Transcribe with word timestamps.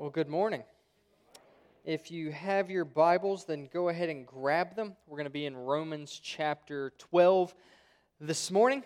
Well, 0.00 0.08
good 0.08 0.30
morning. 0.30 0.62
If 1.84 2.10
you 2.10 2.32
have 2.32 2.70
your 2.70 2.86
Bibles, 2.86 3.44
then 3.44 3.68
go 3.70 3.90
ahead 3.90 4.08
and 4.08 4.26
grab 4.26 4.74
them. 4.74 4.96
We're 5.06 5.18
going 5.18 5.26
to 5.26 5.30
be 5.30 5.44
in 5.44 5.54
Romans 5.54 6.18
chapter 6.24 6.94
12 6.96 7.54
this 8.18 8.50
morning. 8.50 8.82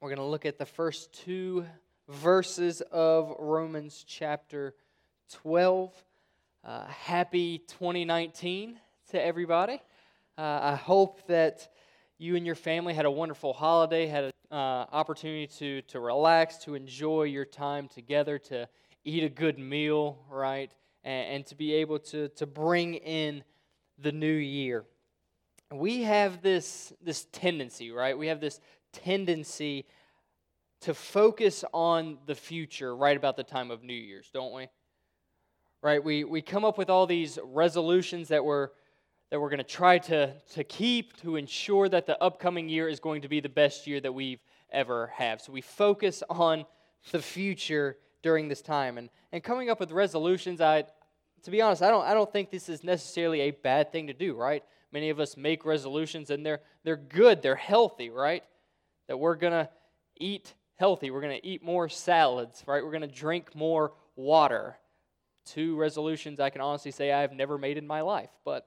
We're 0.00 0.08
going 0.08 0.18
to 0.18 0.24
look 0.24 0.44
at 0.44 0.58
the 0.58 0.66
first 0.66 1.12
two 1.12 1.64
verses 2.08 2.80
of 2.90 3.36
Romans 3.38 4.04
chapter 4.04 4.74
12. 5.30 5.94
Uh, 6.64 6.86
happy 6.86 7.58
2019 7.58 8.80
to 9.12 9.24
everybody. 9.24 9.80
Uh, 10.36 10.58
I 10.60 10.74
hope 10.74 11.24
that 11.28 11.68
you 12.18 12.34
and 12.34 12.44
your 12.44 12.56
family 12.56 12.94
had 12.94 13.04
a 13.04 13.10
wonderful 13.12 13.52
holiday, 13.52 14.08
had 14.08 14.24
an 14.24 14.32
uh, 14.50 14.86
opportunity 14.90 15.46
to, 15.58 15.82
to 15.82 16.00
relax, 16.00 16.56
to 16.64 16.74
enjoy 16.74 17.22
your 17.22 17.44
time 17.44 17.86
together, 17.86 18.40
to 18.40 18.68
eat 19.06 19.22
a 19.22 19.28
good 19.28 19.58
meal, 19.58 20.18
right? 20.28 20.70
And, 21.04 21.34
and 21.34 21.46
to 21.46 21.54
be 21.54 21.74
able 21.74 22.00
to, 22.00 22.28
to 22.30 22.46
bring 22.46 22.94
in 22.94 23.44
the 23.98 24.12
new 24.12 24.26
year. 24.26 24.84
We 25.72 26.02
have 26.02 26.42
this, 26.42 26.92
this 27.00 27.26
tendency, 27.32 27.90
right? 27.90 28.18
We 28.18 28.26
have 28.26 28.40
this 28.40 28.60
tendency 28.92 29.86
to 30.80 30.92
focus 30.92 31.64
on 31.72 32.18
the 32.26 32.34
future 32.34 32.94
right 32.94 33.16
about 33.16 33.36
the 33.36 33.44
time 33.44 33.70
of 33.70 33.82
New 33.82 33.94
Year's, 33.94 34.30
don't 34.32 34.52
we? 34.52 34.68
Right? 35.82 36.02
We, 36.02 36.24
we 36.24 36.42
come 36.42 36.64
up 36.64 36.76
with 36.76 36.90
all 36.90 37.06
these 37.06 37.38
resolutions 37.44 38.28
that 38.28 38.44
we're, 38.44 38.68
that 39.30 39.40
we're 39.40 39.48
going 39.48 39.58
to 39.58 39.64
try 39.64 39.98
to, 39.98 40.32
to 40.54 40.64
keep 40.64 41.16
to 41.22 41.36
ensure 41.36 41.88
that 41.88 42.06
the 42.06 42.20
upcoming 42.22 42.68
year 42.68 42.88
is 42.88 43.00
going 43.00 43.22
to 43.22 43.28
be 43.28 43.40
the 43.40 43.48
best 43.48 43.86
year 43.86 44.00
that 44.00 44.12
we've 44.12 44.40
ever 44.70 45.08
have. 45.14 45.40
So 45.40 45.52
we 45.52 45.60
focus 45.60 46.22
on 46.28 46.64
the 47.12 47.22
future 47.22 47.96
during 48.26 48.48
this 48.48 48.60
time. 48.60 48.98
And, 48.98 49.08
and 49.30 49.40
coming 49.40 49.70
up 49.70 49.78
with 49.78 49.92
resolutions, 49.92 50.60
I, 50.60 50.82
to 51.44 51.50
be 51.52 51.62
honest, 51.62 51.80
I 51.80 51.90
don't, 51.92 52.04
I 52.04 52.12
don't 52.12 52.32
think 52.32 52.50
this 52.50 52.68
is 52.68 52.82
necessarily 52.82 53.42
a 53.42 53.52
bad 53.52 53.92
thing 53.92 54.08
to 54.08 54.12
do, 54.12 54.34
right? 54.34 54.64
Many 54.90 55.10
of 55.10 55.20
us 55.20 55.36
make 55.36 55.64
resolutions 55.64 56.30
and 56.30 56.44
they're, 56.44 56.58
they're 56.82 56.96
good, 56.96 57.40
they're 57.40 57.54
healthy, 57.54 58.10
right? 58.10 58.42
That 59.06 59.20
we're 59.20 59.36
going 59.36 59.52
to 59.52 59.68
eat 60.18 60.54
healthy, 60.74 61.12
we're 61.12 61.20
going 61.20 61.40
to 61.40 61.46
eat 61.46 61.62
more 61.62 61.88
salads, 61.88 62.64
right? 62.66 62.82
We're 62.82 62.90
going 62.90 63.02
to 63.02 63.06
drink 63.06 63.54
more 63.54 63.92
water. 64.16 64.76
Two 65.44 65.76
resolutions 65.76 66.40
I 66.40 66.50
can 66.50 66.60
honestly 66.60 66.90
say 66.90 67.12
I've 67.12 67.32
never 67.32 67.58
made 67.58 67.78
in 67.78 67.86
my 67.86 68.00
life, 68.00 68.30
but 68.44 68.66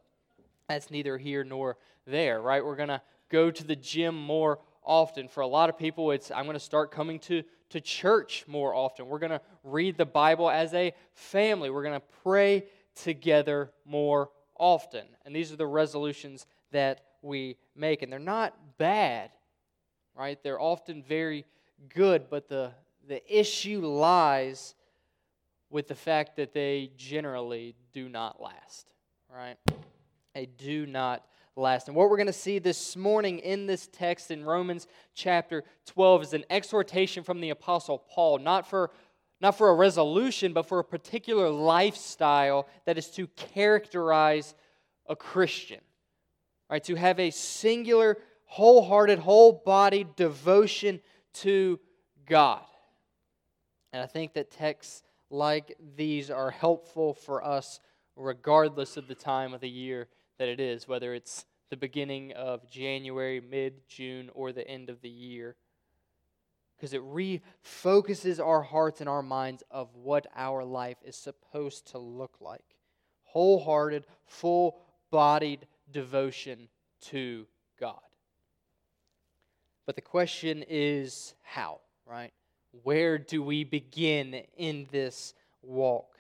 that's 0.70 0.90
neither 0.90 1.18
here 1.18 1.44
nor 1.44 1.76
there, 2.08 2.42
right? 2.42 2.64
We're 2.64 2.78
going 2.78 2.88
to 2.88 3.02
go 3.30 3.52
to 3.52 3.64
the 3.66 3.76
gym 3.76 4.16
more 4.16 4.60
often. 4.86 5.28
For 5.28 5.42
a 5.42 5.48
lot 5.48 5.68
of 5.68 5.78
people, 5.78 6.12
it's 6.12 6.32
I'm 6.32 6.46
going 6.46 6.54
to 6.54 6.62
start 6.62 6.92
coming 6.92 7.20
to, 7.20 7.44
to 7.70 7.82
church 7.82 8.46
more 8.48 8.74
often. 8.74 9.08
We're 9.08 9.20
going 9.20 9.32
to 9.32 9.42
read 9.64 9.98
the 9.98 10.06
Bible 10.06 10.50
as 10.50 10.74
a 10.74 10.94
family. 11.14 11.70
We're 11.70 11.84
going 11.84 12.00
to 12.00 12.06
pray 12.24 12.66
together 12.96 13.72
more 13.86 14.30
often. 14.56 15.06
And 15.26 15.36
these 15.36 15.52
are 15.52 15.56
the 15.56 15.68
resolutions 15.68 16.46
that 16.72 17.02
we 17.22 17.58
make. 17.76 18.02
And 18.02 18.12
they're 18.12 18.20
not 18.20 18.56
bad, 18.78 19.32
right? 20.16 20.42
They're 20.44 20.60
often 20.60 21.04
very 21.04 21.46
good, 21.94 22.30
but 22.30 22.50
the, 22.50 22.72
the 23.08 23.22
issue 23.40 23.82
lies 23.86 24.76
with 25.70 25.88
the 25.88 25.96
fact 25.96 26.36
that 26.38 26.54
they 26.54 26.92
generally 26.98 27.76
do 27.94 28.10
not 28.10 28.42
last, 28.42 28.94
right? 29.34 29.58
They 30.34 30.48
do 30.48 30.86
not 30.86 31.26
last. 31.56 31.88
And 31.88 31.96
what 31.96 32.10
we're 32.10 32.18
going 32.18 32.28
to 32.28 32.34
see 32.34 32.60
this 32.60 32.96
morning 32.96 33.40
in 33.40 33.66
this 33.66 33.88
text 33.92 34.32
in 34.32 34.46
Romans 34.46 34.88
chapter 35.14 35.64
12 35.88 36.24
is 36.24 36.34
an 36.34 36.46
exhortation 36.50 37.24
from 37.24 37.42
the 37.42 37.50
Apostle 37.50 38.00
Paul, 38.10 38.40
not 38.40 38.70
for, 38.70 38.92
not 39.42 39.58
for 39.58 39.70
a 39.70 39.76
resolution, 39.76 40.54
but 40.54 40.68
for 40.68 40.80
a 40.80 40.84
particular 40.84 41.50
lifestyle 41.50 42.68
that 42.86 42.98
is 42.98 43.10
to 43.12 43.28
characterize 43.28 44.56
a 45.08 45.16
Christian. 45.16 45.82
Right? 46.70 46.84
To 46.84 46.96
have 46.96 47.20
a 47.20 47.32
singular, 47.32 48.18
wholehearted, 48.46 49.20
whole 49.20 49.64
bodied 49.66 50.16
devotion 50.16 51.00
to 51.34 51.80
God. 52.26 52.62
And 53.92 54.04
I 54.04 54.06
think 54.06 54.34
that 54.34 54.52
texts 54.52 55.04
like 55.32 55.76
these 55.96 56.30
are 56.30 56.52
helpful 56.52 57.14
for 57.14 57.44
us 57.44 57.80
regardless 58.16 58.98
of 58.98 59.08
the 59.08 59.16
time 59.16 59.54
of 59.54 59.62
the 59.62 59.70
year 59.70 60.08
that 60.40 60.50
it 60.50 60.60
is, 60.60 60.88
whether 60.88 61.14
it's 61.14 61.46
the 61.70 61.78
beginning 61.78 62.32
of 62.34 62.68
January, 62.68 63.40
mid 63.40 63.88
June, 63.88 64.32
or 64.34 64.52
the 64.52 64.68
end 64.68 64.90
of 64.90 65.02
the 65.02 65.10
year. 65.10 65.56
Because 66.76 66.94
it 66.94 67.02
refocuses 67.04 68.44
our 68.44 68.64
hearts 68.64 69.02
and 69.02 69.10
our 69.10 69.22
minds 69.22 69.64
of 69.70 69.94
what 69.96 70.26
our 70.36 70.64
life 70.64 70.98
is 71.06 71.16
supposed 71.16 71.92
to 71.92 72.00
look 72.00 72.38
like 72.40 72.64
wholehearted, 73.30 74.06
full 74.26 74.76
bodied 75.12 75.68
devotion 75.92 76.68
to 77.00 77.46
God. 77.80 78.00
But 79.86 79.96
the 79.96 80.02
question 80.02 80.64
is 80.68 81.36
how, 81.44 81.80
right? 82.06 82.34
Where 82.84 83.18
do 83.18 83.44
we 83.44 83.64
begin 83.64 84.42
in 84.58 84.88
this 84.92 85.34
walk? 85.62 86.18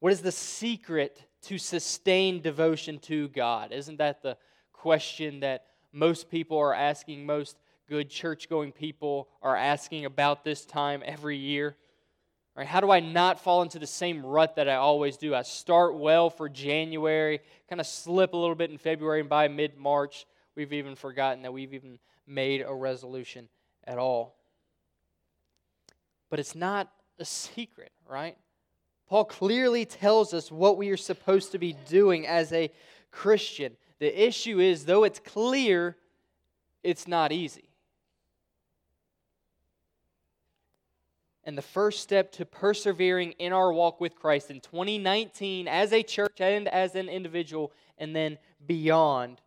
What 0.00 0.12
is 0.12 0.22
the 0.22 0.32
secret 0.32 1.24
to 1.46 1.58
sustain 1.58 2.40
devotion 2.40 2.98
to 3.00 3.28
God? 3.28 3.72
Isn't 3.72 3.98
that 3.98 4.22
the 4.22 4.36
question 4.72 5.40
that 5.40 5.66
most 5.92 6.30
people 6.30 6.58
are 6.58 6.74
asking, 6.74 7.26
most 7.26 7.56
good 7.88 8.10
church 8.10 8.48
going 8.48 8.72
people 8.72 9.28
are 9.42 9.56
asking 9.56 10.04
about 10.04 10.44
this 10.44 10.64
time 10.64 11.02
every 11.04 11.36
year? 11.36 11.76
Right, 12.56 12.66
how 12.66 12.80
do 12.80 12.90
I 12.90 13.00
not 13.00 13.40
fall 13.40 13.62
into 13.62 13.80
the 13.80 13.86
same 13.86 14.24
rut 14.24 14.56
that 14.56 14.68
I 14.68 14.76
always 14.76 15.16
do? 15.16 15.34
I 15.34 15.42
start 15.42 15.96
well 15.96 16.30
for 16.30 16.48
January, 16.48 17.40
kind 17.68 17.80
of 17.80 17.86
slip 17.86 18.32
a 18.32 18.36
little 18.36 18.54
bit 18.54 18.70
in 18.70 18.78
February, 18.78 19.20
and 19.20 19.28
by 19.28 19.48
mid 19.48 19.76
March, 19.76 20.24
we've 20.54 20.72
even 20.72 20.94
forgotten 20.94 21.42
that 21.42 21.52
we've 21.52 21.74
even 21.74 21.98
made 22.28 22.62
a 22.64 22.72
resolution 22.72 23.48
at 23.84 23.98
all. 23.98 24.36
But 26.30 26.38
it's 26.38 26.54
not 26.54 26.90
a 27.18 27.24
secret, 27.24 27.90
right? 28.08 28.36
Paul 29.14 29.26
clearly 29.26 29.84
tells 29.84 30.34
us 30.34 30.50
what 30.50 30.76
we 30.76 30.90
are 30.90 30.96
supposed 30.96 31.52
to 31.52 31.58
be 31.58 31.76
doing 31.88 32.26
as 32.26 32.52
a 32.52 32.72
Christian. 33.12 33.76
The 34.00 34.26
issue 34.26 34.58
is, 34.58 34.86
though 34.86 35.04
it's 35.04 35.20
clear, 35.20 35.96
it's 36.82 37.06
not 37.06 37.30
easy. 37.30 37.68
And 41.44 41.56
the 41.56 41.62
first 41.62 42.00
step 42.00 42.32
to 42.32 42.44
persevering 42.44 43.36
in 43.38 43.52
our 43.52 43.72
walk 43.72 44.00
with 44.00 44.16
Christ 44.16 44.50
in 44.50 44.58
2019 44.58 45.68
as 45.68 45.92
a 45.92 46.02
church 46.02 46.40
and 46.40 46.66
as 46.66 46.96
an 46.96 47.08
individual, 47.08 47.70
and 47.98 48.16
then 48.16 48.36
beyond, 48.66 49.40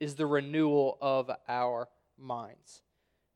is 0.00 0.16
the 0.16 0.26
renewal 0.26 0.98
of 1.00 1.30
our 1.46 1.86
minds. 2.18 2.82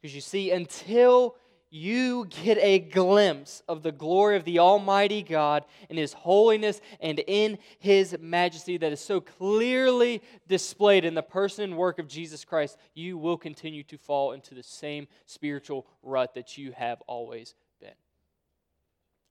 Because 0.01 0.13
you 0.13 0.23
see, 0.23 0.51
until 0.51 1.37
you 1.75 2.27
get 2.45 2.59
a 2.59 2.79
glimpse 2.79 3.63
of 3.67 3.83
the 3.83 3.93
glory 3.93 4.37
of 4.37 4.45
the 4.45 4.59
Almighty 4.59 5.23
God 5.23 5.65
in 5.89 5.97
His 5.97 6.13
holiness 6.13 6.83
and 7.01 7.19
in 7.21 7.57
His 7.79 8.15
majesty 8.21 8.77
that 8.77 8.93
is 8.93 9.01
so 9.01 9.23
clearly 9.23 10.21
displayed 10.47 11.07
in 11.07 11.15
the 11.15 11.23
person 11.23 11.65
and 11.65 11.79
work 11.79 11.99
of 11.99 12.09
Jesus 12.09 12.45
Christ, 12.45 12.77
you 12.93 13.17
will 13.17 13.39
continue 13.39 13.83
to 13.85 13.97
fall 13.97 14.33
into 14.33 14.55
the 14.55 14.63
same 14.63 15.09
spiritual 15.25 15.87
rut 16.03 16.35
that 16.35 16.59
you 16.59 16.73
have 16.73 17.01
always 17.07 17.55
been. 17.81 17.89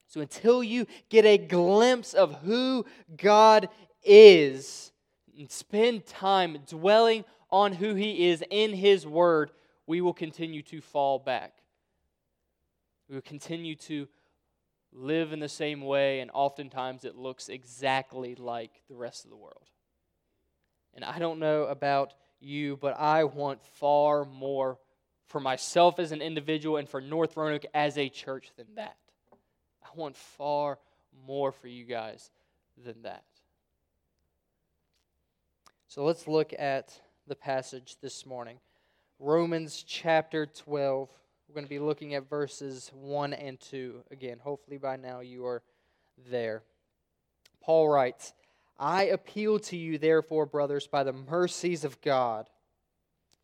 So 0.08 0.20
until 0.20 0.64
you 0.64 0.88
get 1.10 1.26
a 1.26 1.38
glimpse 1.38 2.16
of 2.16 2.34
who 2.42 2.88
God 3.18 3.70
is 4.04 4.92
and 5.38 5.52
spend 5.52 6.08
time 6.08 6.58
dwelling 6.68 7.24
on 7.52 7.74
who 7.74 7.94
He 7.94 8.30
is 8.30 8.44
in 8.50 8.74
His 8.74 9.06
Word, 9.06 9.52
we 9.86 10.02
will 10.02 10.14
continue 10.14 10.64
to 10.64 10.82
fall 10.82 11.20
back. 11.20 11.61
We 13.12 13.16
will 13.16 13.22
continue 13.24 13.76
to 13.76 14.08
live 14.94 15.34
in 15.34 15.42
the 15.42 15.50
same 15.50 15.82
way, 15.82 16.22
and 16.22 16.32
oftentimes 16.34 17.04
it 17.04 17.18
looks 17.18 17.50
exactly 17.50 18.36
like 18.36 18.72
the 18.88 18.96
rest 18.96 19.26
of 19.26 19.32
the 19.32 19.36
world. 19.36 19.68
And 20.94 21.04
I 21.04 21.20
don't 21.20 21.40
know 21.40 21.64
about 21.64 22.14
you, 22.40 22.78
but 22.78 22.98
I 22.98 23.26
want 23.26 23.62
far 23.66 24.24
more 24.24 24.80
for 25.26 25.42
myself 25.42 26.00
as 26.00 26.14
an 26.14 26.22
individual 26.22 26.78
and 26.78 26.88
for 26.88 27.02
North 27.02 27.36
Roanoke 27.36 27.66
as 27.74 27.98
a 27.98 28.08
church 28.08 28.50
than 28.56 28.76
that. 28.76 28.96
I 29.84 29.90
want 29.94 30.16
far 30.16 30.80
more 31.28 31.52
for 31.52 31.68
you 31.68 31.84
guys 31.84 32.32
than 32.82 33.02
that. 33.02 33.26
So 35.90 36.06
let's 36.06 36.30
look 36.30 36.54
at 36.58 36.98
the 37.28 37.36
passage 37.36 37.98
this 38.02 38.26
morning. 38.26 38.60
Romans 39.20 39.84
chapter 39.86 40.46
12 40.46 41.10
we're 41.52 41.56
going 41.56 41.66
to 41.66 41.70
be 41.70 41.80
looking 41.80 42.14
at 42.14 42.30
verses 42.30 42.90
1 42.94 43.34
and 43.34 43.60
2. 43.60 44.06
Again, 44.10 44.38
hopefully 44.42 44.78
by 44.78 44.96
now 44.96 45.20
you 45.20 45.46
are 45.46 45.62
there. 46.30 46.64
Paul 47.60 47.90
writes, 47.90 48.32
I 48.80 49.04
appeal 49.04 49.60
to 49.60 49.76
you, 49.76 49.98
therefore, 49.98 50.46
brothers, 50.46 50.88
by 50.88 51.04
the 51.04 51.12
mercies 51.12 51.84
of 51.84 52.00
God, 52.00 52.50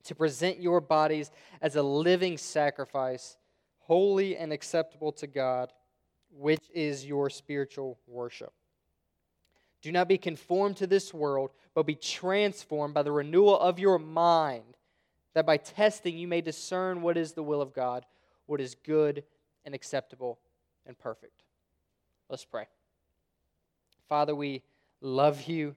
to 0.06 0.16
present 0.16 0.62
your 0.62 0.80
bodies 0.80 1.32
as 1.62 1.76
a 1.76 1.84
living 1.84 2.38
sacrifice, 2.38 3.36
holy 3.80 4.38
and 4.38 4.54
acceptable 4.54 5.12
to 5.12 5.28
God, 5.28 5.74
which 6.32 6.64
is 6.74 7.06
your 7.06 7.30
spiritual 7.30 8.00
worship. 8.08 8.54
Do 9.82 9.92
not 9.92 10.08
be 10.08 10.18
conformed 10.18 10.78
to 10.78 10.88
this 10.88 11.14
world, 11.14 11.52
but 11.76 11.86
be 11.86 11.96
transformed 11.96 12.94
by 12.94 13.04
the 13.04 13.12
renewal 13.12 13.60
of 13.60 13.80
your 13.80 14.00
mind, 14.00 14.77
that 15.38 15.46
by 15.46 15.58
testing 15.58 16.18
you 16.18 16.28
may 16.28 16.42
discern 16.42 17.04
what 17.04 17.16
is 17.16 17.34
the 17.34 17.44
will 17.44 17.62
of 17.62 17.72
God, 17.72 18.08
what 18.48 18.60
is 18.60 18.74
good 18.74 19.24
and 19.66 19.76
acceptable 19.76 20.40
and 20.88 20.98
perfect. 20.98 21.44
Let's 22.28 22.44
pray. 22.44 22.66
Father, 24.10 24.34
we 24.34 24.64
love 25.00 25.44
you. 25.44 25.76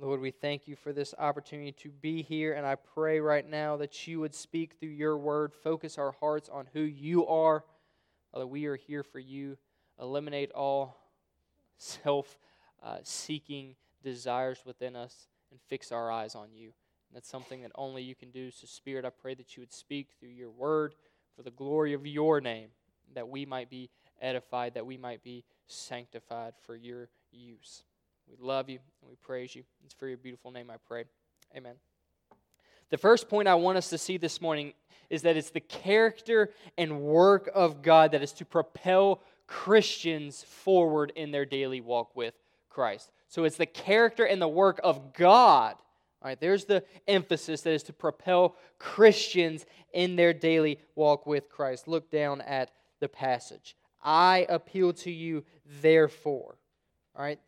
Lord, 0.00 0.20
we 0.20 0.30
thank 0.30 0.68
you 0.68 0.76
for 0.76 0.92
this 0.92 1.12
opportunity 1.18 1.72
to 1.72 1.88
be 1.88 2.22
here, 2.22 2.52
and 2.52 2.64
I 2.64 2.76
pray 2.76 3.18
right 3.18 3.44
now 3.44 3.76
that 3.78 4.06
you 4.06 4.20
would 4.20 4.32
speak 4.32 4.74
through 4.78 4.90
your 4.90 5.18
word, 5.18 5.52
focus 5.52 5.98
our 5.98 6.12
hearts 6.20 6.48
on 6.48 6.66
who 6.72 6.82
you 6.82 7.26
are. 7.26 7.64
that 8.32 8.46
we 8.46 8.66
are 8.66 8.76
here 8.76 9.02
for 9.02 9.18
you. 9.18 9.58
Eliminate 10.00 10.52
all 10.52 10.96
self 11.78 12.38
uh, 12.80 12.98
seeking 13.02 13.74
desires 14.04 14.60
within 14.64 14.94
us 14.94 15.26
and 15.50 15.58
fix 15.68 15.90
our 15.90 16.12
eyes 16.12 16.36
on 16.36 16.52
you. 16.54 16.72
That's 17.14 17.28
something 17.28 17.62
that 17.62 17.70
only 17.76 18.02
you 18.02 18.16
can 18.16 18.30
do. 18.30 18.50
So, 18.50 18.66
Spirit, 18.66 19.04
I 19.04 19.10
pray 19.10 19.34
that 19.34 19.56
you 19.56 19.60
would 19.62 19.72
speak 19.72 20.08
through 20.18 20.30
your 20.30 20.50
word 20.50 20.94
for 21.36 21.42
the 21.42 21.50
glory 21.50 21.94
of 21.94 22.06
your 22.06 22.40
name, 22.40 22.68
that 23.14 23.28
we 23.28 23.46
might 23.46 23.70
be 23.70 23.88
edified, 24.20 24.74
that 24.74 24.84
we 24.84 24.96
might 24.96 25.22
be 25.22 25.44
sanctified 25.68 26.54
for 26.66 26.74
your 26.74 27.08
use. 27.30 27.84
We 28.28 28.36
love 28.38 28.68
you 28.68 28.78
and 29.00 29.08
we 29.08 29.16
praise 29.16 29.54
you. 29.54 29.62
It's 29.84 29.94
for 29.94 30.08
your 30.08 30.16
beautiful 30.16 30.50
name 30.50 30.70
I 30.70 30.76
pray. 30.88 31.04
Amen. 31.56 31.74
The 32.90 32.98
first 32.98 33.28
point 33.28 33.48
I 33.48 33.54
want 33.54 33.78
us 33.78 33.90
to 33.90 33.98
see 33.98 34.16
this 34.16 34.40
morning 34.40 34.72
is 35.10 35.22
that 35.22 35.36
it's 35.36 35.50
the 35.50 35.60
character 35.60 36.50
and 36.76 37.00
work 37.00 37.50
of 37.54 37.82
God 37.82 38.12
that 38.12 38.22
is 38.22 38.32
to 38.32 38.44
propel 38.44 39.20
Christians 39.46 40.42
forward 40.42 41.12
in 41.14 41.30
their 41.30 41.44
daily 41.44 41.80
walk 41.80 42.16
with 42.16 42.34
Christ. 42.68 43.10
So 43.28 43.44
it's 43.44 43.56
the 43.56 43.66
character 43.66 44.24
and 44.24 44.40
the 44.40 44.48
work 44.48 44.80
of 44.82 45.12
God. 45.12 45.76
All 46.24 46.30
right, 46.30 46.40
there's 46.40 46.64
the 46.64 46.82
emphasis 47.06 47.60
that 47.60 47.74
is 47.74 47.82
to 47.82 47.92
propel 47.92 48.56
Christians 48.78 49.66
in 49.92 50.16
their 50.16 50.32
daily 50.32 50.78
walk 50.94 51.26
with 51.26 51.50
Christ. 51.50 51.86
Look 51.86 52.10
down 52.10 52.40
at 52.40 52.70
the 53.00 53.08
passage. 53.08 53.76
I 54.02 54.46
appeal 54.48 54.94
to 54.94 55.10
you, 55.10 55.44
therefore. 55.82 56.56
All 57.14 57.22
right, 57.22 57.38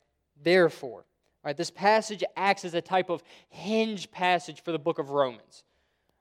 therefore. 0.43 0.99
All 0.99 1.49
right, 1.49 1.57
this 1.57 1.71
passage 1.71 2.23
acts 2.37 2.67
as 2.67 2.75
a 2.75 2.83
type 2.83 3.09
of 3.09 3.23
hinge 3.49 4.11
passage 4.11 4.63
for 4.63 4.73
the 4.73 4.79
book 4.79 4.99
of 4.99 5.09
Romans. 5.09 5.65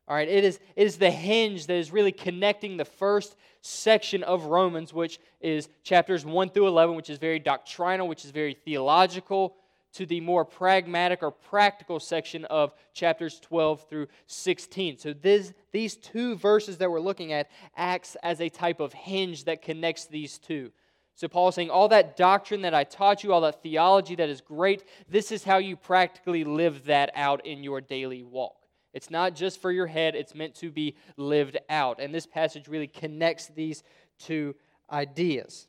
All 0.07 0.15
right, 0.15 0.29
it 0.29 0.45
is, 0.45 0.61
it 0.77 0.87
is 0.87 0.97
the 0.97 1.11
hinge 1.11 1.67
that 1.67 1.75
is 1.75 1.91
really 1.91 2.13
connecting 2.13 2.77
the 2.77 2.85
first 2.85 3.35
section 3.59 4.23
of 4.23 4.45
Romans, 4.45 4.93
which 4.93 5.19
is 5.41 5.67
chapters 5.83 6.23
1 6.25 6.51
through 6.51 6.67
11, 6.67 6.95
which 6.95 7.09
is 7.09 7.17
very 7.17 7.39
doctrinal, 7.39 8.07
which 8.07 8.23
is 8.23 8.31
very 8.31 8.53
theological, 8.53 9.57
to 9.95 10.05
the 10.05 10.19
more 10.19 10.43
pragmatic 10.43 11.23
or 11.23 11.31
practical 11.31 11.99
section 11.99 12.45
of 12.45 12.73
chapters 12.93 13.39
12 13.39 13.87
through 13.87 14.07
16. 14.27 14.97
So 14.97 15.13
this, 15.13 15.53
these 15.71 15.95
two 15.95 16.35
verses 16.35 16.77
that 16.77 16.91
we're 16.91 16.99
looking 16.99 17.31
at 17.31 17.49
acts 17.77 18.15
as 18.21 18.41
a 18.41 18.49
type 18.49 18.79
of 18.79 18.93
hinge 18.93 19.45
that 19.45 19.61
connects 19.61 20.05
these 20.05 20.37
two. 20.37 20.71
So 21.15 21.29
Paul 21.29 21.47
is 21.47 21.55
saying, 21.55 21.69
all 21.69 21.87
that 21.89 22.17
doctrine 22.17 22.63
that 22.63 22.73
I 22.73 22.83
taught 22.83 23.23
you, 23.23 23.31
all 23.31 23.41
that 23.41 23.63
theology 23.63 24.15
that 24.15 24.27
is 24.27 24.41
great, 24.41 24.83
this 25.07 25.31
is 25.31 25.45
how 25.45 25.59
you 25.59 25.77
practically 25.77 26.43
live 26.43 26.85
that 26.85 27.11
out 27.15 27.45
in 27.45 27.63
your 27.63 27.79
daily 27.79 28.21
walk. 28.21 28.65
It's 28.93 29.09
not 29.09 29.33
just 29.33 29.61
for 29.61 29.71
your 29.71 29.87
head, 29.87 30.15
it's 30.15 30.35
meant 30.35 30.55
to 30.55 30.71
be 30.71 30.95
lived 31.15 31.57
out. 31.69 32.01
And 32.01 32.13
this 32.13 32.25
passage 32.25 32.67
really 32.67 32.87
connects 32.87 33.47
these 33.47 33.83
two 34.19 34.55
ideas. 34.91 35.67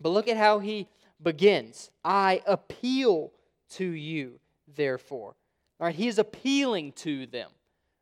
But 0.00 0.10
look 0.10 0.26
at 0.26 0.36
how 0.36 0.58
he 0.58 0.88
begins 1.22 1.90
I 2.04 2.42
appeal 2.46 3.32
to 3.70 3.84
you, 3.84 4.38
therefore. 4.76 5.34
All 5.80 5.86
right, 5.86 5.94
he's 5.94 6.18
appealing 6.18 6.92
to 6.92 7.26
them. 7.26 7.50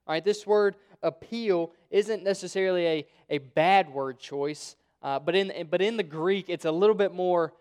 All 0.07 0.15
right, 0.15 0.25
this 0.25 0.47
word 0.47 0.77
appeal 1.03 1.73
isn't 1.91 2.23
necessarily 2.23 2.87
a, 2.87 3.07
a 3.31 3.39
bad 3.39 3.93
word 3.93 4.19
choice. 4.19 4.77
Uh, 5.03 5.19
but, 5.19 5.35
in, 5.35 5.67
but 5.69 5.83
in 5.83 5.97
the 5.97 6.03
Greek, 6.03 6.47
it's 6.49 6.65
a 6.65 6.71
little 6.71 6.95
bit 6.95 7.13
more, 7.13 7.53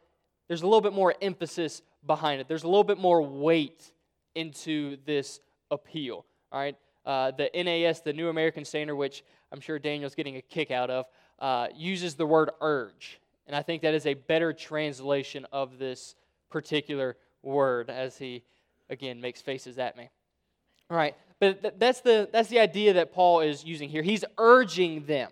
there's 0.47 0.61
a 0.61 0.67
little 0.67 0.81
bit 0.81 0.93
more 0.93 1.15
emphasis 1.21 1.81
behind 2.05 2.41
it. 2.41 2.47
There's 2.47 2.63
a 2.63 2.67
little 2.67 2.83
bit 2.83 2.97
more 2.97 3.21
weight 3.21 3.91
into 4.35 4.97
this 5.05 5.39
appeal. 5.69 6.25
All 6.51 6.59
right. 6.59 6.75
Uh, 7.05 7.31
the 7.31 7.49
NAS, 7.55 8.01
the 8.01 8.13
New 8.13 8.29
American 8.29 8.63
Standard, 8.63 8.95
which 8.95 9.23
I'm 9.51 9.59
sure 9.59 9.79
Daniel's 9.79 10.13
getting 10.13 10.37
a 10.37 10.41
kick 10.41 10.69
out 10.69 10.91
of, 10.91 11.05
uh, 11.39 11.67
uses 11.75 12.15
the 12.15 12.25
word 12.27 12.51
urge. 12.61 13.19
And 13.47 13.55
I 13.55 13.63
think 13.63 13.81
that 13.81 13.95
is 13.95 14.05
a 14.05 14.13
better 14.13 14.53
translation 14.53 15.47
of 15.51 15.79
this 15.79 16.15
particular 16.49 17.17
word 17.43 17.89
as 17.89 18.17
he, 18.17 18.43
again, 18.89 19.21
makes 19.21 19.41
faces 19.41 19.77
at 19.77 19.97
me. 19.97 20.09
All 20.89 20.97
right. 20.97 21.15
But 21.39 21.61
th- 21.61 21.73
that's, 21.77 22.01
the, 22.01 22.29
that's 22.31 22.49
the 22.49 22.59
idea 22.59 22.93
that 22.93 23.13
Paul 23.13 23.41
is 23.41 23.63
using 23.63 23.89
here. 23.89 24.03
He's 24.03 24.23
urging 24.37 25.05
them. 25.05 25.31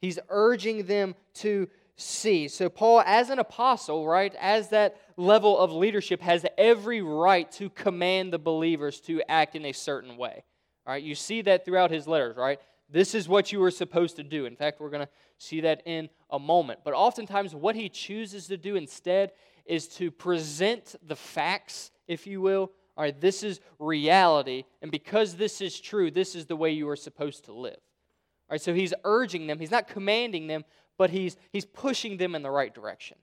He's 0.00 0.18
urging 0.28 0.84
them 0.84 1.14
to 1.34 1.68
see. 1.96 2.48
So, 2.48 2.68
Paul, 2.68 3.02
as 3.04 3.30
an 3.30 3.38
apostle, 3.38 4.06
right, 4.06 4.34
as 4.38 4.68
that 4.68 4.96
level 5.16 5.58
of 5.58 5.72
leadership, 5.72 6.20
has 6.22 6.46
every 6.56 7.02
right 7.02 7.50
to 7.52 7.70
command 7.70 8.32
the 8.32 8.38
believers 8.38 9.00
to 9.02 9.22
act 9.28 9.56
in 9.56 9.64
a 9.64 9.72
certain 9.72 10.16
way. 10.16 10.44
All 10.86 10.92
right, 10.92 11.02
you 11.02 11.14
see 11.14 11.42
that 11.42 11.64
throughout 11.64 11.90
his 11.90 12.06
letters, 12.06 12.36
right? 12.36 12.60
This 12.88 13.14
is 13.14 13.28
what 13.28 13.52
you 13.52 13.58
were 13.58 13.70
supposed 13.70 14.16
to 14.16 14.22
do. 14.22 14.46
In 14.46 14.56
fact, 14.56 14.80
we're 14.80 14.90
going 14.90 15.04
to 15.04 15.12
see 15.36 15.60
that 15.62 15.82
in 15.84 16.08
a 16.30 16.38
moment. 16.38 16.80
But 16.84 16.94
oftentimes, 16.94 17.54
what 17.54 17.76
he 17.76 17.88
chooses 17.88 18.46
to 18.46 18.56
do 18.56 18.76
instead 18.76 19.32
is 19.68 19.86
to 19.88 20.10
present 20.10 20.96
the 21.06 21.16
facts, 21.16 21.90
if 22.06 22.26
you 22.26 22.40
will. 22.40 22.72
All 22.96 23.04
right, 23.04 23.20
this 23.20 23.42
is 23.42 23.60
reality. 23.78 24.64
And 24.82 24.90
because 24.90 25.36
this 25.36 25.60
is 25.60 25.78
true, 25.78 26.10
this 26.10 26.34
is 26.34 26.46
the 26.46 26.56
way 26.56 26.72
you 26.72 26.88
are 26.88 26.96
supposed 26.96 27.44
to 27.44 27.52
live. 27.52 27.76
All 27.76 28.54
right, 28.54 28.60
so 28.60 28.74
he's 28.74 28.94
urging 29.04 29.46
them, 29.46 29.58
he's 29.58 29.70
not 29.70 29.86
commanding 29.86 30.46
them, 30.46 30.64
but 30.96 31.10
he's, 31.10 31.36
he's 31.52 31.64
pushing 31.64 32.16
them 32.16 32.34
in 32.34 32.42
the 32.42 32.50
right 32.50 32.74
direction. 32.74 33.18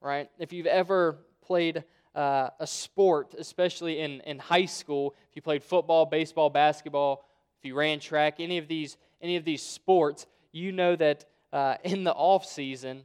Right? 0.00 0.30
If 0.38 0.52
you've 0.52 0.66
ever 0.66 1.18
played 1.42 1.82
uh, 2.14 2.50
a 2.60 2.66
sport, 2.66 3.34
especially 3.38 4.00
in, 4.00 4.20
in 4.20 4.38
high 4.38 4.66
school, 4.66 5.14
if 5.30 5.36
you 5.36 5.42
played 5.42 5.64
football, 5.64 6.06
baseball, 6.06 6.50
basketball, 6.50 7.24
if 7.58 7.64
you 7.64 7.74
ran 7.74 7.98
track, 7.98 8.36
any 8.38 8.58
of 8.58 8.68
these, 8.68 8.96
any 9.22 9.36
of 9.36 9.44
these 9.44 9.62
sports, 9.62 10.26
you 10.52 10.70
know 10.70 10.94
that 10.94 11.24
uh, 11.52 11.76
in 11.82 12.04
the 12.04 12.12
off 12.12 12.44
season, 12.44 13.04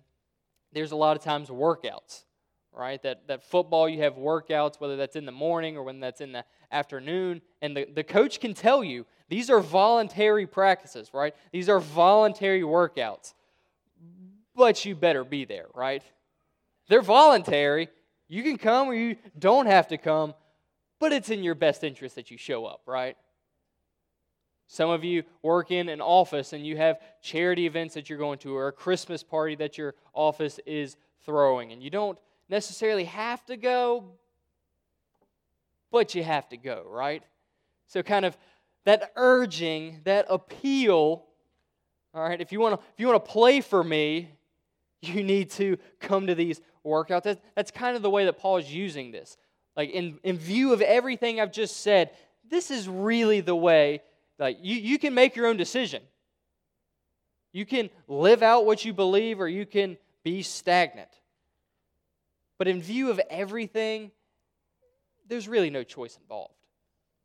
there's 0.73 0.91
a 0.91 0.95
lot 0.95 1.17
of 1.17 1.23
times 1.23 1.49
workouts, 1.49 2.25
right? 2.73 3.01
That, 3.03 3.27
that 3.27 3.43
football, 3.43 3.89
you 3.89 4.01
have 4.01 4.15
workouts, 4.15 4.79
whether 4.79 4.95
that's 4.95 5.15
in 5.15 5.25
the 5.25 5.31
morning 5.31 5.77
or 5.77 5.83
when 5.83 5.99
that's 5.99 6.21
in 6.21 6.31
the 6.31 6.45
afternoon, 6.71 7.41
and 7.61 7.75
the, 7.75 7.85
the 7.93 8.03
coach 8.03 8.39
can 8.39 8.53
tell 8.53 8.83
you 8.83 9.05
these 9.27 9.49
are 9.49 9.59
voluntary 9.59 10.47
practices, 10.47 11.09
right? 11.13 11.35
These 11.51 11.69
are 11.69 11.79
voluntary 11.79 12.61
workouts. 12.61 13.33
But 14.55 14.85
you 14.85 14.95
better 14.95 15.23
be 15.23 15.45
there, 15.45 15.67
right? 15.73 16.03
They're 16.87 17.01
voluntary. 17.01 17.89
You 18.27 18.43
can 18.43 18.57
come 18.57 18.87
or 18.89 18.93
you 18.93 19.15
don't 19.37 19.67
have 19.67 19.87
to 19.89 19.97
come, 19.97 20.33
but 20.99 21.13
it's 21.13 21.29
in 21.29 21.43
your 21.43 21.55
best 21.55 21.83
interest 21.83 22.15
that 22.15 22.29
you 22.29 22.37
show 22.37 22.65
up, 22.65 22.81
right? 22.85 23.15
Some 24.67 24.91
of 24.91 25.03
you 25.03 25.23
work 25.41 25.71
in 25.71 25.89
an 25.89 26.01
office 26.01 26.53
and 26.53 26.65
you 26.65 26.77
have 26.77 26.99
charity 27.21 27.65
events 27.65 27.95
that 27.95 28.09
you're 28.09 28.19
going 28.19 28.37
to 28.39 28.55
or 28.55 28.67
a 28.67 28.71
Christmas 28.71 29.23
party 29.23 29.55
that 29.55 29.79
your 29.79 29.95
office 30.13 30.59
is 30.65 30.95
throwing, 31.25 31.71
and 31.71 31.81
you 31.81 31.89
don't 31.89 32.19
necessarily 32.49 33.05
have 33.05 33.45
to 33.45 33.57
go, 33.57 34.05
but 35.91 36.15
you 36.15 36.23
have 36.23 36.49
to 36.49 36.57
go, 36.57 36.83
right? 36.87 37.23
So, 37.87 38.03
kind 38.03 38.25
of 38.25 38.37
that 38.85 39.11
urging, 39.15 40.01
that 40.03 40.25
appeal. 40.29 41.25
All 42.13 42.23
right, 42.27 42.41
if 42.41 42.51
you 42.51 42.59
want 42.59 42.79
to, 42.79 42.85
if 42.93 42.99
you 42.99 43.07
want 43.07 43.23
to 43.23 43.31
play 43.31 43.61
for 43.61 43.83
me, 43.83 44.29
you 45.01 45.23
need 45.23 45.51
to 45.51 45.77
come 45.99 46.27
to 46.27 46.35
these 46.35 46.61
workouts. 46.85 47.23
That, 47.23 47.41
that's 47.55 47.71
kind 47.71 47.95
of 47.95 48.01
the 48.01 48.09
way 48.09 48.25
that 48.25 48.37
Paul 48.37 48.57
is 48.57 48.73
using 48.73 49.11
this. 49.11 49.37
Like 49.75 49.91
in, 49.91 50.19
in 50.23 50.37
view 50.37 50.73
of 50.73 50.81
everything 50.81 51.39
I've 51.39 51.51
just 51.51 51.77
said, 51.77 52.11
this 52.49 52.71
is 52.71 52.89
really 52.89 53.41
the 53.41 53.55
way. 53.55 54.01
Like 54.37 54.57
you, 54.61 54.75
you 54.75 54.99
can 54.99 55.13
make 55.13 55.35
your 55.35 55.47
own 55.47 55.57
decision. 55.57 56.01
You 57.51 57.65
can 57.65 57.89
live 58.07 58.43
out 58.43 58.65
what 58.65 58.85
you 58.85 58.93
believe, 58.93 59.41
or 59.41 59.47
you 59.47 59.65
can 59.65 59.97
be 60.23 60.43
stagnant. 60.43 61.09
But 62.59 62.67
in 62.67 62.83
view 62.83 63.09
of 63.09 63.19
everything, 63.29 64.11
there's 65.27 65.47
really 65.47 65.71
no 65.71 65.83
choice 65.83 66.17
involved. 66.21 66.53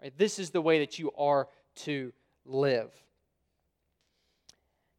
Right? 0.00 0.16
This 0.16 0.38
is 0.38 0.50
the 0.50 0.62
way 0.62 0.78
that 0.78 0.98
you 0.98 1.10
are 1.18 1.48
to 1.82 2.12
live. 2.46 2.90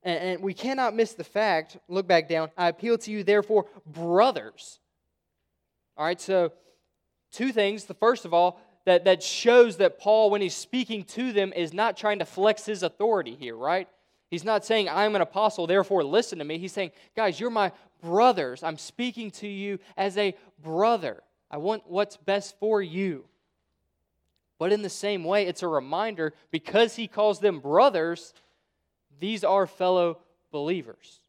And, 0.04 0.20
and 0.20 0.44
we 0.44 0.54
cannot 0.54 0.94
miss 0.94 1.14
the 1.14 1.24
fact, 1.24 1.78
look 1.88 2.06
back 2.06 2.30
down, 2.30 2.52
I 2.58 2.68
appeal 2.68 2.98
to 3.00 3.12
you, 3.12 3.24
therefore, 3.24 3.66
brothers. 3.88 4.80
All 5.98 6.06
right, 6.06 6.20
so 6.20 6.52
two 7.32 7.52
things. 7.52 7.86
The 7.86 7.94
first 7.94 8.26
of 8.26 8.34
all, 8.34 8.60
that, 8.86 9.06
that 9.06 9.24
shows 9.24 9.78
that 9.78 10.00
Paul, 10.00 10.30
when 10.30 10.42
he's 10.42 10.56
speaking 10.56 11.06
to 11.06 11.32
them, 11.32 11.54
is 11.54 11.74
not 11.74 11.98
trying 11.98 12.20
to 12.20 12.26
flex 12.26 12.66
his 12.66 12.84
authority 12.84 13.36
here, 13.36 13.56
right? 13.56 13.88
He's 14.30 14.44
not 14.44 14.66
saying, 14.66 14.90
I'm 14.90 15.16
an 15.16 15.22
apostle, 15.22 15.66
therefore 15.66 16.04
listen 16.04 16.40
to 16.40 16.46
me. 16.46 16.58
He's 16.58 16.74
saying, 16.74 16.92
guys, 17.16 17.40
you're 17.40 17.50
my 17.50 17.72
brothers. 18.06 18.64
I'm 18.64 18.78
speaking 18.78 19.32
to 19.32 19.48
you 19.48 19.80
as 19.98 20.18
a 20.18 20.36
brother. 20.64 21.24
I 21.50 21.58
want 21.58 21.84
what's 21.88 22.18
best 22.18 22.58
for 22.60 22.82
you. 22.82 23.26
But 24.58 24.72
in 24.72 24.82
the 24.82 24.90
same 24.90 25.24
way, 25.24 25.48
it's 25.48 25.64
a 25.64 25.68
reminder 25.68 26.34
because 26.52 26.96
he 26.96 27.08
calls 27.08 27.40
them 27.40 27.60
brothers, 27.60 28.34
these 29.20 29.44
are 29.44 29.68
fellow 29.68 30.20
believers. 30.52 31.20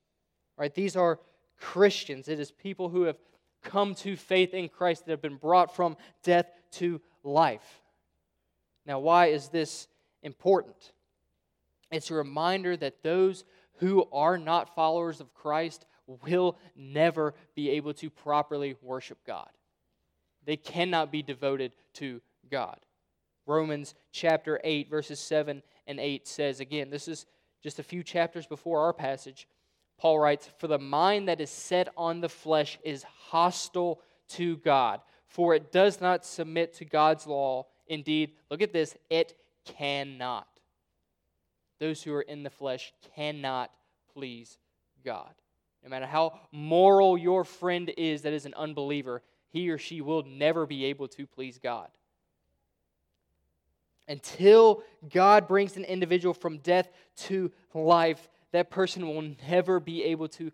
Right? 0.57 0.75
These 0.75 0.97
are 0.97 1.19
Christians. 1.59 2.29
It 2.29 2.39
is 2.39 2.51
people 2.53 2.89
who 2.89 3.03
have 3.03 3.19
come 3.63 3.95
to 3.97 4.17
faith 4.17 4.55
in 4.55 4.69
Christ 4.69 5.07
that 5.07 5.13
have 5.13 5.23
been 5.23 5.37
brought 5.37 5.75
from 5.75 5.97
death 6.23 6.47
to 6.73 7.01
life. 7.25 7.83
Now, 8.87 9.01
why 9.01 9.27
is 9.27 9.49
this 9.49 9.89
important? 10.23 10.93
It's 11.91 12.11
a 12.11 12.15
reminder 12.15 12.77
that 12.77 13.03
those 13.03 13.45
who 13.79 14.07
are 14.13 14.39
not 14.39 14.75
followers 14.75 15.21
of 15.21 15.35
Christ 15.35 15.85
will 16.07 16.57
never 16.75 17.35
be 17.55 17.71
able 17.71 17.95
to 17.95 18.11
properly 18.11 18.77
worship 18.83 19.19
God. 19.27 19.49
They 20.45 20.57
cannot 20.57 21.11
be 21.11 21.23
devoted 21.23 21.73
to 21.95 22.21
God. 22.51 22.79
Romans 23.47 23.95
chapter 24.13 24.61
8, 24.63 24.89
verses 24.89 25.21
7 25.21 25.63
and 25.87 26.01
8 26.01 26.27
says, 26.27 26.61
again, 26.61 26.91
this 26.91 27.09
is 27.09 27.27
just 27.63 27.79
a 27.79 27.85
few 27.85 28.03
chapters 28.03 28.47
before 28.47 28.81
our 28.81 28.93
passage. 28.93 29.49
Paul 29.99 30.19
writes, 30.19 30.49
For 30.59 30.67
the 30.67 30.79
mind 30.79 31.29
that 31.29 31.41
is 31.41 31.51
set 31.51 31.89
on 31.97 32.21
the 32.21 32.29
flesh 32.29 32.79
is 32.85 33.03
hostile 33.03 34.01
to 34.31 34.57
God, 34.59 35.01
for 35.27 35.55
it 35.55 35.73
does 35.73 36.01
not 36.01 36.25
submit 36.25 36.75
to 36.75 36.85
God's 36.85 37.27
law. 37.27 37.67
Indeed, 37.89 38.33
look 38.51 38.63
at 38.63 38.73
this, 38.73 38.97
it 39.11 39.37
cannot. 39.65 40.49
Those 41.79 42.03
who 42.03 42.15
are 42.15 42.23
in 42.23 42.43
the 42.43 42.51
flesh 42.51 42.93
cannot 43.15 43.71
please 44.13 44.59
God. 45.05 45.35
No 45.87 45.91
matter 45.91 46.07
how 46.07 46.41
moral 46.51 47.17
your 47.17 47.45
friend 47.45 47.93
is 47.97 48.23
that 48.23 48.33
is 48.33 48.45
an 48.45 48.55
unbeliever, 48.55 49.23
he 49.51 49.71
or 49.71 49.79
she 49.79 50.01
will 50.01 50.25
never 50.25 50.67
be 50.67 50.87
able 50.87 51.07
to 51.07 51.29
please 51.29 51.61
God. 51.61 51.87
Until 54.09 54.83
God 55.09 55.47
brings 55.47 55.77
an 55.77 55.85
individual 55.85 56.35
from 56.35 56.59
death 56.59 56.89
to 57.19 57.53
life, 57.73 58.29
that 58.51 58.69
person 58.69 59.07
will 59.07 59.31
never 59.49 59.79
be 59.79 60.03
able 60.03 60.27
to, 60.31 60.51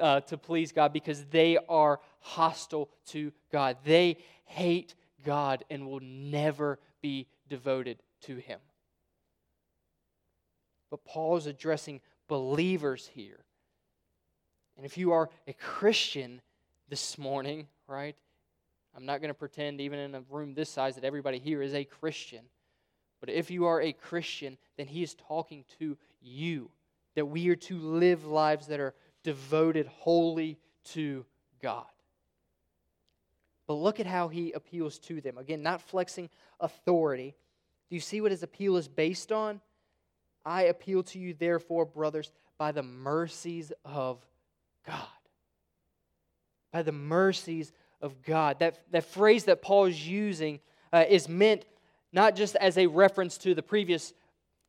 uh, 0.00 0.20
to 0.20 0.38
please 0.38 0.72
God 0.72 0.90
because 0.90 1.26
they 1.26 1.58
are 1.68 2.00
hostile 2.20 2.88
to 3.08 3.32
God. 3.52 3.76
They 3.84 4.16
hate 4.46 4.94
God 5.22 5.64
and 5.68 5.86
will 5.86 6.00
never 6.00 6.78
be 7.02 7.26
devoted 7.46 8.02
to 8.22 8.36
Him. 8.36 8.60
But 10.90 11.04
Paul 11.04 11.36
is 11.36 11.44
addressing 11.44 12.00
believers 12.26 13.10
here. 13.12 13.44
And 14.76 14.84
if 14.84 14.98
you 14.98 15.12
are 15.12 15.30
a 15.46 15.52
Christian 15.52 16.40
this 16.88 17.18
morning, 17.18 17.66
right? 17.88 18.16
I'm 18.96 19.06
not 19.06 19.20
going 19.20 19.28
to 19.28 19.34
pretend, 19.34 19.80
even 19.80 19.98
in 19.98 20.14
a 20.14 20.22
room 20.30 20.54
this 20.54 20.70
size, 20.70 20.94
that 20.94 21.04
everybody 21.04 21.38
here 21.38 21.62
is 21.62 21.74
a 21.74 21.84
Christian. 21.84 22.40
But 23.20 23.30
if 23.30 23.50
you 23.50 23.66
are 23.66 23.80
a 23.80 23.92
Christian, 23.92 24.58
then 24.76 24.86
he 24.86 25.02
is 25.02 25.14
talking 25.14 25.64
to 25.78 25.96
you 26.22 26.70
that 27.14 27.26
we 27.26 27.48
are 27.48 27.56
to 27.56 27.78
live 27.78 28.26
lives 28.26 28.66
that 28.68 28.80
are 28.80 28.94
devoted 29.22 29.86
wholly 29.86 30.58
to 30.84 31.24
God. 31.62 31.86
But 33.66 33.74
look 33.74 33.98
at 33.98 34.06
how 34.06 34.28
he 34.28 34.52
appeals 34.52 34.98
to 35.00 35.20
them. 35.20 35.38
Again, 35.38 35.62
not 35.62 35.82
flexing 35.82 36.28
authority. 36.60 37.34
Do 37.88 37.96
you 37.96 38.00
see 38.00 38.20
what 38.20 38.30
his 38.30 38.42
appeal 38.42 38.76
is 38.76 38.86
based 38.86 39.32
on? 39.32 39.60
I 40.44 40.64
appeal 40.64 41.02
to 41.04 41.18
you, 41.18 41.34
therefore, 41.34 41.84
brothers, 41.84 42.30
by 42.58 42.70
the 42.72 42.82
mercies 42.82 43.72
of 43.84 44.24
God. 44.86 45.06
By 46.72 46.82
the 46.82 46.92
mercies 46.92 47.72
of 48.00 48.22
God. 48.22 48.58
That, 48.60 48.78
that 48.92 49.04
phrase 49.04 49.44
that 49.44 49.62
Paul 49.62 49.86
is 49.86 50.06
using 50.06 50.60
uh, 50.92 51.04
is 51.08 51.28
meant 51.28 51.64
not 52.12 52.36
just 52.36 52.56
as 52.56 52.78
a 52.78 52.86
reference 52.86 53.38
to 53.38 53.54
the 53.54 53.62
previous 53.62 54.12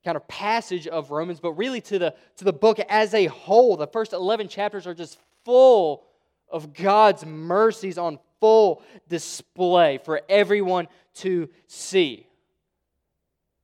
kind 0.04 0.16
of 0.16 0.28
passage 0.28 0.88
of 0.88 1.12
Romans, 1.12 1.40
but 1.40 1.54
really 1.54 1.82
to 1.82 2.00
the, 2.00 2.16
to 2.38 2.46
the 2.46 2.54
book 2.54 2.80
as 2.90 3.14
a 3.14 3.26
whole. 3.26 3.78
The 3.78 3.88
first 3.88 4.14
11 4.14 4.48
chapters 4.48 4.88
are 4.88 4.94
just 4.94 5.18
full 5.44 6.06
of 6.50 6.74
God's 6.74 7.26
mercies 7.26 7.98
on 7.98 8.20
full 8.40 8.84
display 9.10 10.00
for 10.04 10.22
everyone 10.30 10.88
to 11.16 11.50
see. 11.68 12.28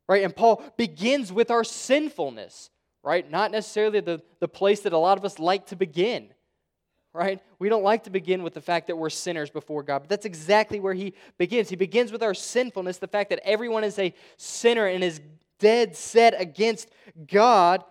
Right? 0.07 0.24
And 0.24 0.36
Paul 0.36 0.63
begins 0.75 1.31
with 1.31 1.50
our 1.50 1.63
sinfulness, 1.63 2.69
right? 3.03 3.29
Not 3.29 3.51
necessarily 3.51 4.01
the, 4.01 4.22
the 4.39 4.48
place 4.48 4.81
that 4.81 4.93
a 4.93 4.98
lot 4.98 5.17
of 5.17 5.25
us 5.25 5.39
like 5.39 5.67
to 5.67 5.75
begin 5.75 6.29
right? 7.13 7.41
We 7.60 7.70
don't 7.70 7.84
like 7.84 8.05
to 8.05 8.10
begin 8.10 8.43
with 8.43 8.53
the 8.53 8.62
fact 8.62 8.88
that 8.88 8.98
we're 8.98 9.10
sinners 9.10 9.50
before 9.50 9.84
God, 9.84 10.00
but 10.00 10.10
that's 10.10 10.25
exactly 10.25 10.79
where 10.79 10.93
he 10.93 11.13
begins. 11.38 11.70
He 11.70 11.75
begins 11.75 12.12
with 12.12 12.24
our 12.24 12.34
sinfulness, 12.34 12.98
the 12.98 13.08
fact 13.08 13.29
that 13.29 13.39
everyone 13.43 13.84
is 13.84 14.00
a 14.00 14.13
sinner 14.38 14.88
and 14.88 15.03
is 15.03 15.22
dead 15.60 15.96
set 15.96 16.39
against 16.39 16.89
God. 17.32 17.84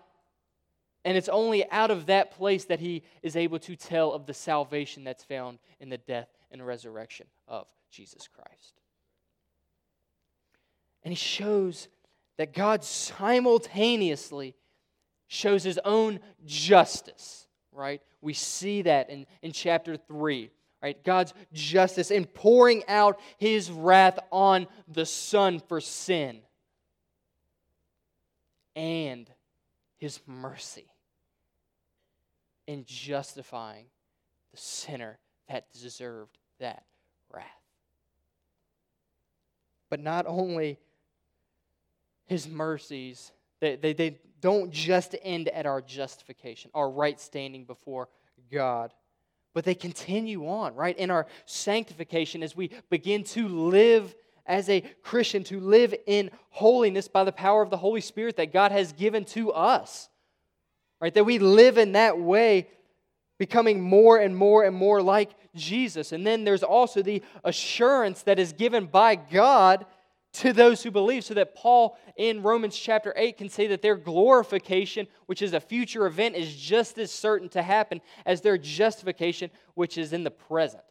And 1.04 1.16
it's 1.16 1.28
only 1.28 1.68
out 1.70 1.90
of 1.90 2.06
that 2.06 2.32
place 2.32 2.64
that 2.66 2.80
he 2.80 3.02
is 3.22 3.34
able 3.36 3.58
to 3.60 3.76
tell 3.76 4.12
of 4.12 4.26
the 4.26 4.34
salvation 4.34 5.04
that's 5.04 5.24
found 5.24 5.58
in 5.80 5.88
the 5.88 5.98
death 5.98 6.28
and 6.50 6.64
resurrection 6.64 7.26
of 7.48 7.66
Jesus 7.90 8.28
Christ. 8.28 8.74
And 11.04 11.12
he 11.12 11.16
shows 11.16 11.88
that 12.36 12.54
God 12.54 12.84
simultaneously 12.84 14.54
shows 15.26 15.64
his 15.64 15.80
own 15.84 16.20
justice, 16.44 17.46
right? 17.72 18.02
We 18.20 18.34
see 18.34 18.82
that 18.82 19.10
in, 19.10 19.26
in 19.42 19.52
chapter 19.52 19.96
3 19.96 20.50
right? 20.82 21.02
God's 21.04 21.32
justice 21.52 22.10
in 22.10 22.24
pouring 22.24 22.82
out 22.88 23.20
his 23.38 23.70
wrath 23.70 24.18
on 24.32 24.66
the 24.88 25.06
Son 25.06 25.60
for 25.60 25.80
sin 25.80 26.40
and 28.74 29.30
his 29.98 30.20
mercy 30.26 30.86
in 32.66 32.84
justifying 32.84 33.86
the 34.50 34.56
sinner 34.56 35.18
that 35.48 35.72
deserved 35.72 36.36
that 36.58 36.84
wrath. 37.32 37.46
But 39.88 40.00
not 40.00 40.26
only 40.26 40.78
his 42.26 42.48
mercies, 42.48 43.30
they, 43.62 43.76
they, 43.76 43.92
they 43.92 44.18
don't 44.40 44.72
just 44.72 45.14
end 45.22 45.48
at 45.48 45.66
our 45.66 45.80
justification, 45.80 46.70
our 46.74 46.90
right 46.90 47.18
standing 47.18 47.64
before 47.64 48.08
God, 48.50 48.92
but 49.54 49.64
they 49.64 49.74
continue 49.74 50.48
on, 50.48 50.74
right? 50.74 50.98
In 50.98 51.10
our 51.10 51.26
sanctification 51.46 52.42
as 52.42 52.56
we 52.56 52.70
begin 52.90 53.22
to 53.24 53.46
live 53.46 54.14
as 54.44 54.68
a 54.68 54.80
Christian 55.04 55.44
to 55.44 55.60
live 55.60 55.94
in 56.06 56.30
holiness 56.50 57.06
by 57.06 57.22
the 57.22 57.30
power 57.30 57.62
of 57.62 57.70
the 57.70 57.76
Holy 57.76 58.00
Spirit 58.00 58.36
that 58.36 58.52
God 58.52 58.72
has 58.72 58.92
given 58.92 59.24
to 59.26 59.52
us. 59.52 60.08
Right? 61.00 61.14
That 61.14 61.24
we 61.24 61.38
live 61.38 61.78
in 61.78 61.92
that 61.92 62.18
way, 62.18 62.68
becoming 63.38 63.80
more 63.80 64.18
and 64.18 64.36
more 64.36 64.64
and 64.64 64.74
more 64.74 65.00
like 65.00 65.30
Jesus. 65.54 66.10
And 66.10 66.26
then 66.26 66.42
there's 66.42 66.64
also 66.64 67.00
the 67.00 67.22
assurance 67.44 68.22
that 68.22 68.40
is 68.40 68.52
given 68.52 68.86
by 68.86 69.14
God 69.14 69.86
to 70.32 70.52
those 70.52 70.82
who 70.82 70.90
believe, 70.90 71.24
so 71.24 71.34
that 71.34 71.54
Paul 71.54 71.98
in 72.16 72.42
Romans 72.42 72.76
chapter 72.76 73.12
8 73.16 73.36
can 73.36 73.48
say 73.48 73.66
that 73.68 73.82
their 73.82 73.96
glorification, 73.96 75.06
which 75.26 75.42
is 75.42 75.52
a 75.52 75.60
future 75.60 76.06
event, 76.06 76.36
is 76.36 76.54
just 76.54 76.96
as 76.98 77.10
certain 77.10 77.48
to 77.50 77.62
happen 77.62 78.00
as 78.24 78.40
their 78.40 78.56
justification, 78.56 79.50
which 79.74 79.98
is 79.98 80.12
in 80.12 80.24
the 80.24 80.30
present. 80.30 80.82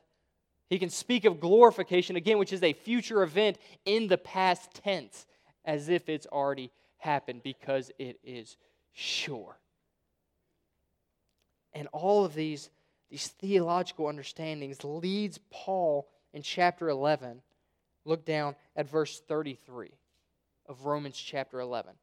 He 0.70 0.80
can 0.80 0.90
speak 0.90 1.26
of 1.26 1.40
glorification, 1.40 2.16
again, 2.16 2.38
which 2.38 2.54
is 2.54 2.64
a 2.64 2.74
future 2.74 3.24
event 3.24 3.58
in 3.86 4.08
the 4.08 4.18
past 4.18 4.74
tense, 4.74 5.26
as 5.66 5.90
if 5.90 6.08
it's 6.08 6.28
already 6.28 6.72
happened 6.98 7.42
because 7.44 7.92
it 7.98 8.20
is 8.24 8.58
sure. 8.94 9.58
And 11.74 11.88
all 11.92 12.26
of 12.26 12.36
these, 12.36 12.70
these 13.10 13.28
theological 13.28 14.08
understandings 14.08 14.84
leads 14.84 15.40
Paul 15.50 16.08
in 16.34 16.42
chapter 16.42 16.90
11. 16.90 17.42
Look 18.06 18.26
down 18.26 18.56
at 18.76 18.90
verse 18.90 19.22
33 19.28 19.92
of 20.68 20.86
Romans 20.86 21.18
chapter 21.18 21.60
11. 21.60 21.94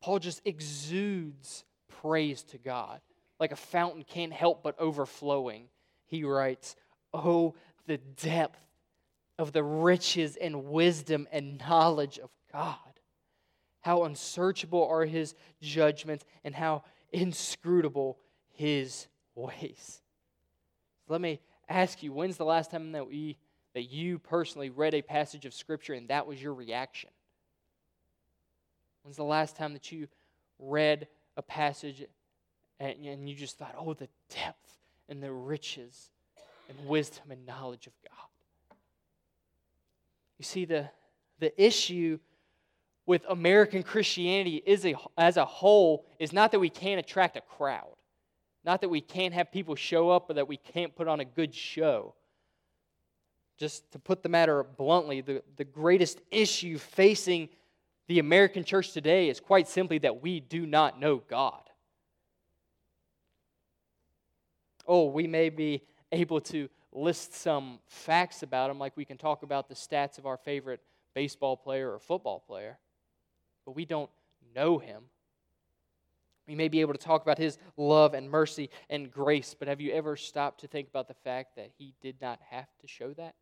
Paul 0.00 0.18
just 0.18 0.40
exudes 0.44 1.64
praise 2.00 2.42
to 2.44 2.58
God. 2.58 3.00
Like 3.38 3.52
a 3.52 3.56
fountain 3.56 4.04
can't 4.04 4.32
help 4.32 4.62
but 4.62 4.78
overflowing. 4.78 5.68
He 6.06 6.24
writes, 6.24 6.76
Oh, 7.12 7.54
the 7.86 7.98
depth 7.98 8.58
of 9.38 9.52
the 9.52 9.62
riches 9.62 10.36
and 10.36 10.66
wisdom 10.66 11.28
and 11.30 11.58
knowledge 11.58 12.18
of 12.18 12.30
God. 12.52 12.78
How 13.80 14.04
unsearchable 14.04 14.86
are 14.86 15.04
his 15.04 15.34
judgments 15.60 16.24
and 16.44 16.54
how 16.54 16.82
inscrutable 17.12 18.18
his 18.48 19.06
ways. 19.34 20.00
Let 21.08 21.20
me 21.20 21.40
ask 21.68 22.02
you, 22.02 22.12
when's 22.12 22.36
the 22.36 22.44
last 22.44 22.70
time 22.70 22.92
that 22.92 23.06
we 23.06 23.36
that 23.76 23.90
you 23.90 24.18
personally 24.18 24.70
read 24.70 24.94
a 24.94 25.02
passage 25.02 25.44
of 25.44 25.52
scripture 25.52 25.92
and 25.92 26.08
that 26.08 26.26
was 26.26 26.42
your 26.42 26.54
reaction? 26.54 27.10
When's 29.02 29.18
the 29.18 29.22
last 29.22 29.54
time 29.54 29.74
that 29.74 29.92
you 29.92 30.08
read 30.58 31.08
a 31.36 31.42
passage 31.42 32.02
and, 32.80 32.96
and 33.04 33.28
you 33.28 33.34
just 33.34 33.58
thought, 33.58 33.74
oh, 33.78 33.92
the 33.92 34.08
depth 34.30 34.78
and 35.10 35.22
the 35.22 35.30
riches 35.30 36.08
and 36.70 36.88
wisdom 36.88 37.30
and 37.30 37.44
knowledge 37.44 37.86
of 37.86 37.92
God. 38.02 38.76
You 40.38 40.44
see, 40.46 40.64
the, 40.64 40.88
the 41.38 41.62
issue 41.62 42.18
with 43.04 43.26
American 43.28 43.82
Christianity 43.82 44.62
is 44.64 44.86
a, 44.86 44.94
as 45.18 45.36
a 45.36 45.44
whole 45.44 46.06
is 46.18 46.32
not 46.32 46.50
that 46.52 46.60
we 46.60 46.70
can't 46.70 46.98
attract 46.98 47.36
a 47.36 47.42
crowd, 47.42 47.94
not 48.64 48.80
that 48.80 48.88
we 48.88 49.02
can't 49.02 49.34
have 49.34 49.52
people 49.52 49.74
show 49.74 50.08
up 50.08 50.30
or 50.30 50.32
that 50.32 50.48
we 50.48 50.56
can't 50.56 50.96
put 50.96 51.08
on 51.08 51.20
a 51.20 51.26
good 51.26 51.54
show. 51.54 52.14
Just 53.56 53.90
to 53.92 53.98
put 53.98 54.22
the 54.22 54.28
matter 54.28 54.62
bluntly, 54.62 55.20
the, 55.20 55.42
the 55.56 55.64
greatest 55.64 56.20
issue 56.30 56.78
facing 56.78 57.48
the 58.08 58.18
American 58.18 58.64
church 58.64 58.92
today 58.92 59.28
is 59.28 59.40
quite 59.40 59.66
simply 59.66 59.98
that 59.98 60.22
we 60.22 60.40
do 60.40 60.66
not 60.66 61.00
know 61.00 61.22
God. 61.28 61.62
Oh, 64.86 65.06
we 65.06 65.26
may 65.26 65.48
be 65.48 65.82
able 66.12 66.40
to 66.42 66.68
list 66.92 67.34
some 67.34 67.78
facts 67.88 68.42
about 68.42 68.70
him, 68.70 68.78
like 68.78 68.96
we 68.96 69.04
can 69.04 69.18
talk 69.18 69.42
about 69.42 69.68
the 69.68 69.74
stats 69.74 70.18
of 70.18 70.26
our 70.26 70.36
favorite 70.36 70.80
baseball 71.14 71.56
player 71.56 71.92
or 71.92 71.98
football 71.98 72.40
player, 72.46 72.78
but 73.64 73.72
we 73.72 73.84
don't 73.84 74.10
know 74.54 74.78
him. 74.78 75.04
We 76.46 76.54
may 76.54 76.68
be 76.68 76.80
able 76.80 76.92
to 76.92 76.98
talk 76.98 77.22
about 77.22 77.38
his 77.38 77.58
love 77.76 78.14
and 78.14 78.30
mercy 78.30 78.70
and 78.88 79.10
grace, 79.10 79.56
but 79.58 79.66
have 79.66 79.80
you 79.80 79.92
ever 79.92 80.16
stopped 80.16 80.60
to 80.60 80.68
think 80.68 80.88
about 80.88 81.08
the 81.08 81.14
fact 81.14 81.56
that 81.56 81.70
he 81.76 81.94
did 82.00 82.20
not 82.20 82.38
have 82.50 82.68
to 82.80 82.86
show 82.86 83.12
that? 83.14 83.34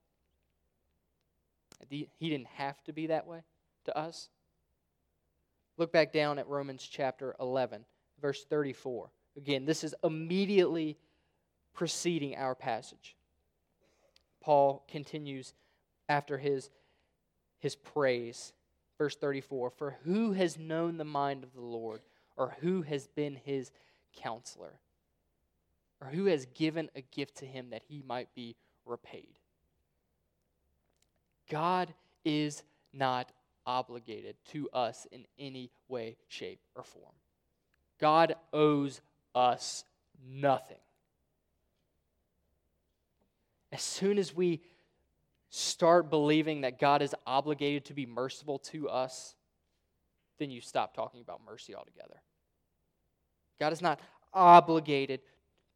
He 1.90 2.08
didn't 2.20 2.48
have 2.54 2.82
to 2.84 2.92
be 2.92 3.08
that 3.08 3.26
way 3.26 3.40
to 3.84 3.96
us. 3.96 4.28
Look 5.76 5.92
back 5.92 6.12
down 6.12 6.38
at 6.38 6.48
Romans 6.48 6.86
chapter 6.88 7.34
11, 7.40 7.84
verse 8.20 8.44
34. 8.44 9.10
Again, 9.36 9.64
this 9.64 9.82
is 9.82 9.94
immediately 10.04 10.96
preceding 11.74 12.36
our 12.36 12.54
passage. 12.54 13.16
Paul 14.40 14.84
continues 14.88 15.54
after 16.08 16.38
his, 16.38 16.70
his 17.58 17.74
praise. 17.74 18.52
Verse 18.98 19.16
34 19.16 19.70
For 19.70 19.96
who 20.04 20.32
has 20.32 20.58
known 20.58 20.96
the 20.96 21.04
mind 21.04 21.42
of 21.42 21.52
the 21.52 21.60
Lord, 21.60 22.02
or 22.36 22.54
who 22.60 22.82
has 22.82 23.08
been 23.08 23.34
his 23.34 23.72
counselor, 24.16 24.78
or 26.00 26.08
who 26.08 26.26
has 26.26 26.46
given 26.54 26.90
a 26.94 27.00
gift 27.00 27.38
to 27.38 27.46
him 27.46 27.70
that 27.70 27.82
he 27.88 28.02
might 28.06 28.32
be 28.34 28.54
repaid? 28.84 29.38
God 31.50 31.92
is 32.24 32.62
not 32.92 33.30
obligated 33.66 34.36
to 34.52 34.68
us 34.70 35.06
in 35.10 35.24
any 35.38 35.70
way, 35.88 36.16
shape, 36.28 36.60
or 36.74 36.82
form. 36.82 37.14
God 38.00 38.34
owes 38.52 39.00
us 39.34 39.84
nothing. 40.28 40.78
As 43.72 43.82
soon 43.82 44.18
as 44.18 44.34
we 44.34 44.60
start 45.50 46.10
believing 46.10 46.62
that 46.62 46.78
God 46.78 47.02
is 47.02 47.14
obligated 47.26 47.84
to 47.86 47.94
be 47.94 48.06
merciful 48.06 48.58
to 48.58 48.88
us, 48.88 49.34
then 50.38 50.50
you 50.50 50.60
stop 50.60 50.94
talking 50.94 51.20
about 51.20 51.40
mercy 51.46 51.74
altogether. 51.74 52.20
God 53.60 53.72
is 53.72 53.80
not 53.80 54.00
obligated 54.32 55.20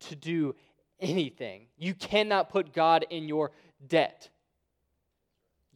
to 0.01 0.17
do 0.17 0.55
anything. 1.01 1.67
You 1.77 1.95
cannot 1.95 2.51
put 2.51 2.73
God 2.73 3.07
in 3.11 3.29
your 3.29 3.53
debt. 3.87 4.31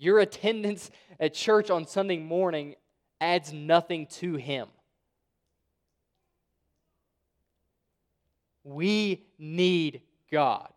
Your 0.02 0.18
attendance 0.18 0.90
at 1.20 1.32
church 1.32 1.70
on 1.70 1.86
Sunday 1.86 2.18
morning 2.18 2.74
adds 3.20 3.52
nothing 3.52 4.06
to 4.06 4.34
Him. 4.34 4.66
We 8.64 9.24
need 9.38 10.00
God. 10.28 10.72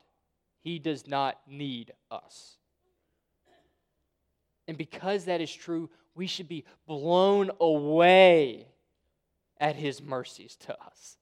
He 0.62 0.78
does 0.78 1.08
not 1.08 1.40
need 1.48 1.92
us. 2.12 2.58
And 4.68 4.78
because 4.78 5.26
that 5.26 5.42
is 5.42 5.52
true, 5.52 5.90
we 6.14 6.28
should 6.28 6.48
be 6.48 6.64
blown 6.86 7.50
away 7.60 8.68
at 9.60 9.76
His 9.76 10.04
mercies 10.04 10.56
to 10.68 10.80
us. 10.80 11.18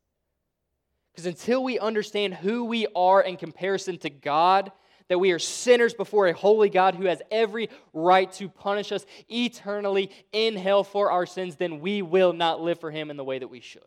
Because 1.13 1.26
until 1.26 1.63
we 1.63 1.80
understand 1.80 2.34
who 2.34 2.66
we 2.66 2.86
are 2.98 3.22
in 3.22 3.38
comparison 3.38 3.98
to 4.00 4.10
God, 4.10 4.74
that 5.08 5.20
we 5.20 5.32
are 5.32 5.39
sinners 5.39 5.94
before 5.94 6.28
a 6.28 6.34
holy 6.34 6.70
God 6.70 6.96
who 6.96 7.06
has 7.06 7.22
every 7.32 7.70
right 7.94 8.32
to 8.34 8.50
punish 8.50 8.92
us 8.92 9.06
eternally 9.30 10.12
in 10.32 10.56
hell 10.56 10.84
for 10.84 11.12
our 11.12 11.26
sins, 11.26 11.56
then 11.56 11.80
we 11.80 12.02
will 12.02 12.34
not 12.34 12.62
live 12.62 12.80
for 12.80 12.92
Him 12.92 13.12
in 13.12 13.18
the 13.18 13.24
way 13.24 13.39
that 13.39 13.48
we 13.48 13.60
should. 13.60 13.82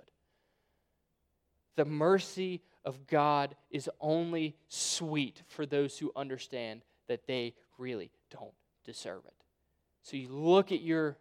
The 1.76 1.84
mercy 1.84 2.62
of 2.84 3.06
God 3.06 3.54
is 3.70 3.90
only 4.00 4.56
sweet 4.68 5.42
for 5.48 5.66
those 5.66 5.98
who 5.98 6.12
understand 6.16 6.82
that 7.08 7.26
they 7.26 7.54
really 7.78 8.10
don't 8.30 8.54
deserve 8.84 9.22
it. 9.26 9.34
So 10.02 10.16
you 10.16 10.28
look 10.28 10.72
at 10.72 10.80
your, 10.80 11.16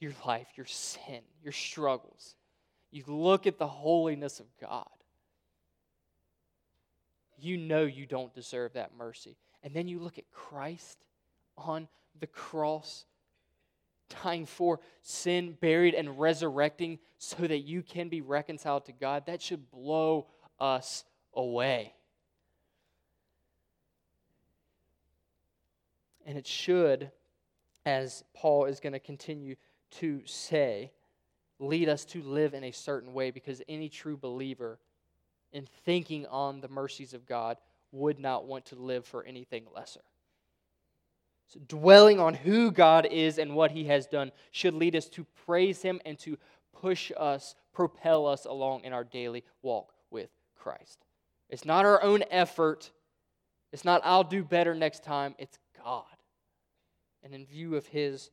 your 0.00 0.12
life, 0.26 0.48
your 0.56 0.66
sin, 0.66 1.20
your 1.42 1.52
struggles. 1.52 2.34
You 2.90 3.04
look 3.06 3.46
at 3.46 3.58
the 3.58 3.66
holiness 3.66 4.40
of 4.40 4.46
God 4.60 4.88
you 7.42 7.56
know 7.56 7.82
you 7.82 8.06
don't 8.06 8.34
deserve 8.34 8.74
that 8.74 8.92
mercy. 8.96 9.36
And 9.62 9.74
then 9.74 9.88
you 9.88 9.98
look 9.98 10.18
at 10.18 10.30
Christ 10.30 10.98
on 11.56 11.88
the 12.20 12.26
cross, 12.26 13.04
dying 14.22 14.46
for 14.46 14.80
sin, 15.02 15.56
buried, 15.60 15.94
and 15.94 16.18
resurrecting 16.18 16.98
so 17.18 17.46
that 17.46 17.58
you 17.60 17.82
can 17.82 18.08
be 18.08 18.20
reconciled 18.20 18.86
to 18.86 18.92
God. 18.92 19.26
That 19.26 19.42
should 19.42 19.70
blow 19.70 20.26
us 20.58 21.04
away. 21.34 21.94
And 26.26 26.38
it 26.38 26.46
should, 26.46 27.10
as 27.84 28.24
Paul 28.34 28.66
is 28.66 28.78
going 28.78 28.92
to 28.92 29.00
continue 29.00 29.56
to 29.92 30.22
say, 30.24 30.92
lead 31.58 31.88
us 31.88 32.04
to 32.06 32.22
live 32.22 32.54
in 32.54 32.64
a 32.64 32.70
certain 32.70 33.12
way 33.12 33.30
because 33.30 33.62
any 33.68 33.88
true 33.88 34.16
believer 34.16 34.78
in 35.52 35.66
thinking 35.84 36.26
on 36.26 36.60
the 36.60 36.68
mercies 36.68 37.14
of 37.14 37.26
God 37.26 37.56
would 37.92 38.18
not 38.18 38.46
want 38.46 38.64
to 38.66 38.76
live 38.76 39.04
for 39.04 39.24
anything 39.24 39.64
lesser. 39.74 40.00
So, 41.48 41.60
dwelling 41.68 42.18
on 42.18 42.32
who 42.32 42.70
God 42.70 43.06
is 43.10 43.38
and 43.38 43.54
what 43.54 43.70
He 43.70 43.84
has 43.84 44.06
done 44.06 44.32
should 44.50 44.74
lead 44.74 44.96
us 44.96 45.08
to 45.10 45.26
praise 45.44 45.82
Him 45.82 46.00
and 46.06 46.18
to 46.20 46.38
push 46.72 47.12
us, 47.16 47.54
propel 47.72 48.26
us 48.26 48.46
along 48.46 48.84
in 48.84 48.92
our 48.94 49.04
daily 49.04 49.44
walk 49.60 49.92
with 50.10 50.30
Christ. 50.58 51.04
It's 51.50 51.66
not 51.66 51.84
our 51.84 52.02
own 52.02 52.24
effort, 52.30 52.90
it's 53.72 53.84
not, 53.84 54.00
I'll 54.04 54.24
do 54.24 54.42
better 54.42 54.74
next 54.74 55.04
time, 55.04 55.34
it's 55.38 55.58
God. 55.84 56.04
And 57.22 57.34
in 57.34 57.44
view 57.44 57.76
of 57.76 57.86
His 57.86 58.30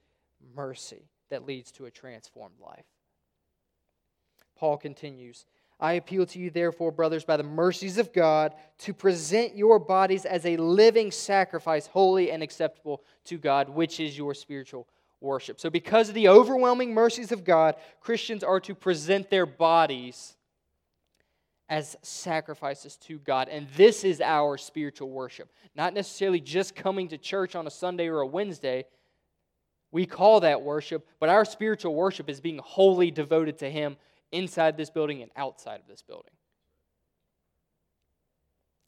mercy 0.56 1.10
that 1.30 1.46
leads 1.46 1.72
to 1.74 1.86
a 1.86 1.92
transformed 1.92 2.60
life. 2.62 2.86
Paul 4.56 4.78
continues 4.78 5.46
I 5.80 5.94
appeal 5.94 6.26
to 6.26 6.40
you, 6.40 6.50
therefore, 6.50 6.92
brothers, 6.92 7.24
by 7.24 7.38
the 7.38 7.44
mercies 7.44 7.98
of 7.98 8.12
God, 8.12 8.54
to 8.80 8.94
present 8.94 9.56
your 9.56 9.80
bodies 9.80 10.26
as 10.26 10.46
a 10.46 10.58
living 10.58 11.10
sacrifice, 11.10 11.88
holy 11.88 12.32
and 12.32 12.44
acceptable 12.44 13.02
to 13.26 13.38
God, 13.38 13.70
which 13.70 14.00
is 14.00 14.18
your 14.18 14.34
spiritual 14.34 14.88
worship. 15.22 15.60
So, 15.60 15.70
because 15.70 16.10
of 16.10 16.16
the 16.16 16.28
overwhelming 16.28 16.94
mercies 16.94 17.32
of 17.32 17.46
God, 17.46 17.76
Christians 18.02 18.44
are 18.44 18.60
to 18.62 18.76
present 18.76 19.30
their 19.30 19.46
bodies 19.46 20.36
as 21.70 21.96
sacrifices 22.02 22.98
to 22.98 23.20
God. 23.20 23.48
And 23.48 23.68
this 23.78 24.04
is 24.04 24.20
our 24.22 24.58
spiritual 24.58 25.10
worship. 25.10 25.50
Not 25.76 25.94
necessarily 25.94 26.42
just 26.42 26.76
coming 26.76 27.08
to 27.10 27.18
church 27.18 27.56
on 27.56 27.68
a 27.68 27.72
Sunday 27.72 28.08
or 28.08 28.20
a 28.20 28.28
Wednesday. 28.28 28.86
We 29.92 30.06
call 30.06 30.42
that 30.42 30.62
worship, 30.62 31.08
but 31.20 31.30
our 31.30 31.46
spiritual 31.46 31.96
worship 31.96 32.30
is 32.30 32.42
being 32.42 32.60
wholly 32.60 33.12
devoted 33.12 33.60
to 33.60 33.70
Him 33.70 33.98
inside 34.32 34.78
this 34.78 34.90
building 34.90 35.22
and 35.22 35.32
outside 35.36 35.80
of 35.80 35.88
this 35.88 36.02
building. 36.02 36.32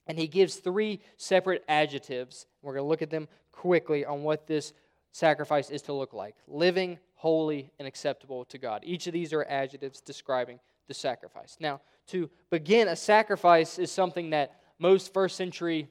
And 0.07 0.17
he 0.17 0.27
gives 0.27 0.55
three 0.55 0.99
separate 1.17 1.63
adjectives. 1.67 2.45
We're 2.61 2.73
going 2.73 2.83
to 2.83 2.89
look 2.89 3.01
at 3.01 3.09
them 3.09 3.27
quickly 3.51 4.05
on 4.05 4.23
what 4.23 4.47
this 4.47 4.73
sacrifice 5.11 5.69
is 5.69 5.81
to 5.83 5.93
look 5.93 6.13
like 6.13 6.35
living, 6.47 6.97
holy, 7.15 7.71
and 7.79 7.87
acceptable 7.87 8.45
to 8.45 8.57
God. 8.57 8.81
Each 8.83 9.07
of 9.07 9.13
these 9.13 9.33
are 9.33 9.43
adjectives 9.43 10.01
describing 10.01 10.59
the 10.87 10.93
sacrifice. 10.93 11.57
Now, 11.59 11.81
to 12.07 12.29
begin, 12.49 12.87
a 12.87 12.95
sacrifice 12.95 13.77
is 13.77 13.91
something 13.91 14.31
that 14.31 14.59
most 14.79 15.13
first 15.13 15.35
century 15.35 15.87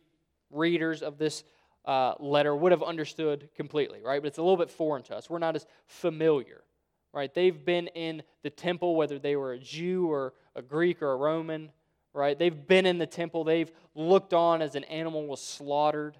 readers 0.50 1.02
of 1.02 1.16
this 1.16 1.44
uh, 1.84 2.14
letter 2.18 2.54
would 2.54 2.72
have 2.72 2.82
understood 2.82 3.48
completely, 3.54 4.02
right? 4.02 4.20
But 4.20 4.28
it's 4.28 4.38
a 4.38 4.42
little 4.42 4.56
bit 4.56 4.70
foreign 4.70 5.02
to 5.04 5.16
us. 5.16 5.30
We're 5.30 5.38
not 5.38 5.56
as 5.56 5.66
familiar 5.86 6.62
right? 7.12 7.32
They've 7.32 7.64
been 7.64 7.88
in 7.88 8.22
the 8.42 8.50
temple, 8.50 8.96
whether 8.96 9.18
they 9.18 9.36
were 9.36 9.52
a 9.52 9.58
Jew 9.58 10.10
or 10.10 10.34
a 10.54 10.62
Greek 10.62 11.02
or 11.02 11.12
a 11.12 11.16
Roman, 11.16 11.70
right? 12.12 12.38
They've 12.38 12.66
been 12.66 12.86
in 12.86 12.98
the 12.98 13.06
temple. 13.06 13.44
They've 13.44 13.70
looked 13.94 14.34
on 14.34 14.62
as 14.62 14.74
an 14.74 14.84
animal 14.84 15.26
was 15.26 15.40
slaughtered 15.40 16.16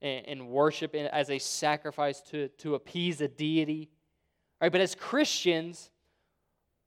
and, 0.00 0.26
and 0.26 0.48
worship 0.48 0.94
as 0.94 1.30
a 1.30 1.38
sacrifice 1.38 2.20
to, 2.30 2.48
to 2.48 2.74
appease 2.74 3.20
a 3.20 3.28
deity, 3.28 3.88
right? 4.60 4.72
But 4.72 4.80
as 4.80 4.94
Christians, 4.94 5.90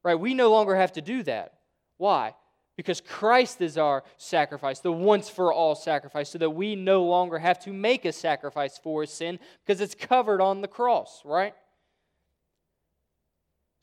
right, 0.02 0.14
we 0.14 0.34
no 0.34 0.50
longer 0.50 0.76
have 0.76 0.92
to 0.92 1.00
do 1.00 1.22
that. 1.24 1.54
Why? 1.98 2.34
Because 2.76 3.00
Christ 3.00 3.60
is 3.60 3.76
our 3.76 4.02
sacrifice, 4.16 4.80
the 4.80 4.92
once 4.92 5.28
for 5.28 5.52
all 5.52 5.74
sacrifice, 5.74 6.30
so 6.30 6.38
that 6.38 6.50
we 6.50 6.74
no 6.74 7.04
longer 7.04 7.38
have 7.38 7.58
to 7.60 7.72
make 7.72 8.04
a 8.04 8.12
sacrifice 8.12 8.78
for 8.78 9.04
sin 9.04 9.38
because 9.64 9.80
it's 9.80 9.94
covered 9.94 10.40
on 10.40 10.62
the 10.62 10.68
cross, 10.68 11.22
right? 11.24 11.54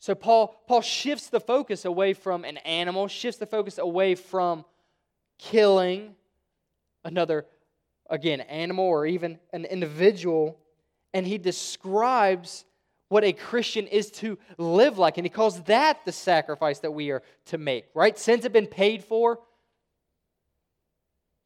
So 0.00 0.14
Paul, 0.14 0.58
Paul 0.66 0.80
shifts 0.80 1.28
the 1.28 1.40
focus 1.40 1.84
away 1.84 2.14
from 2.14 2.44
an 2.44 2.56
animal, 2.58 3.06
shifts 3.06 3.38
the 3.38 3.46
focus 3.46 3.76
away 3.76 4.14
from 4.14 4.64
killing 5.38 6.14
another, 7.04 7.46
again, 8.08 8.40
animal 8.40 8.86
or 8.86 9.06
even 9.06 9.38
an 9.52 9.66
individual, 9.66 10.58
and 11.12 11.26
he 11.26 11.36
describes 11.36 12.64
what 13.08 13.24
a 13.24 13.32
Christian 13.34 13.86
is 13.86 14.10
to 14.12 14.38
live 14.56 14.96
like. 14.96 15.18
And 15.18 15.26
he 15.26 15.30
calls 15.30 15.62
that 15.64 16.02
the 16.06 16.12
sacrifice 16.12 16.78
that 16.78 16.92
we 16.92 17.10
are 17.10 17.22
to 17.46 17.58
make, 17.58 17.84
right? 17.92 18.18
Sins 18.18 18.44
have 18.44 18.54
been 18.54 18.68
paid 18.68 19.04
for. 19.04 19.38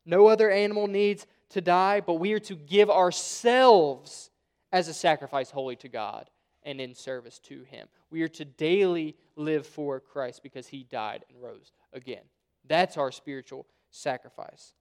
No 0.06 0.28
other 0.28 0.48
animal 0.48 0.86
needs 0.86 1.26
to 1.50 1.60
die, 1.60 2.00
but 2.00 2.14
we 2.14 2.32
are 2.34 2.40
to 2.40 2.54
give 2.54 2.88
ourselves 2.88 4.30
as 4.70 4.86
a 4.86 4.94
sacrifice 4.94 5.50
holy 5.50 5.74
to 5.76 5.88
God 5.88 6.30
and 6.64 6.80
in 6.80 6.94
service 6.94 7.38
to 7.40 7.62
Him. 7.64 7.88
We 8.10 8.22
are 8.22 8.28
to 8.28 8.44
daily 8.44 9.16
live 9.36 9.66
for 9.66 10.00
Christ 10.00 10.42
because 10.42 10.66
He 10.66 10.84
died 10.84 11.24
and 11.28 11.42
rose 11.42 11.72
again. 11.92 12.22
That's 12.66 12.96
our 12.96 13.12
spiritual 13.12 13.66
sacrifice. 13.90 14.74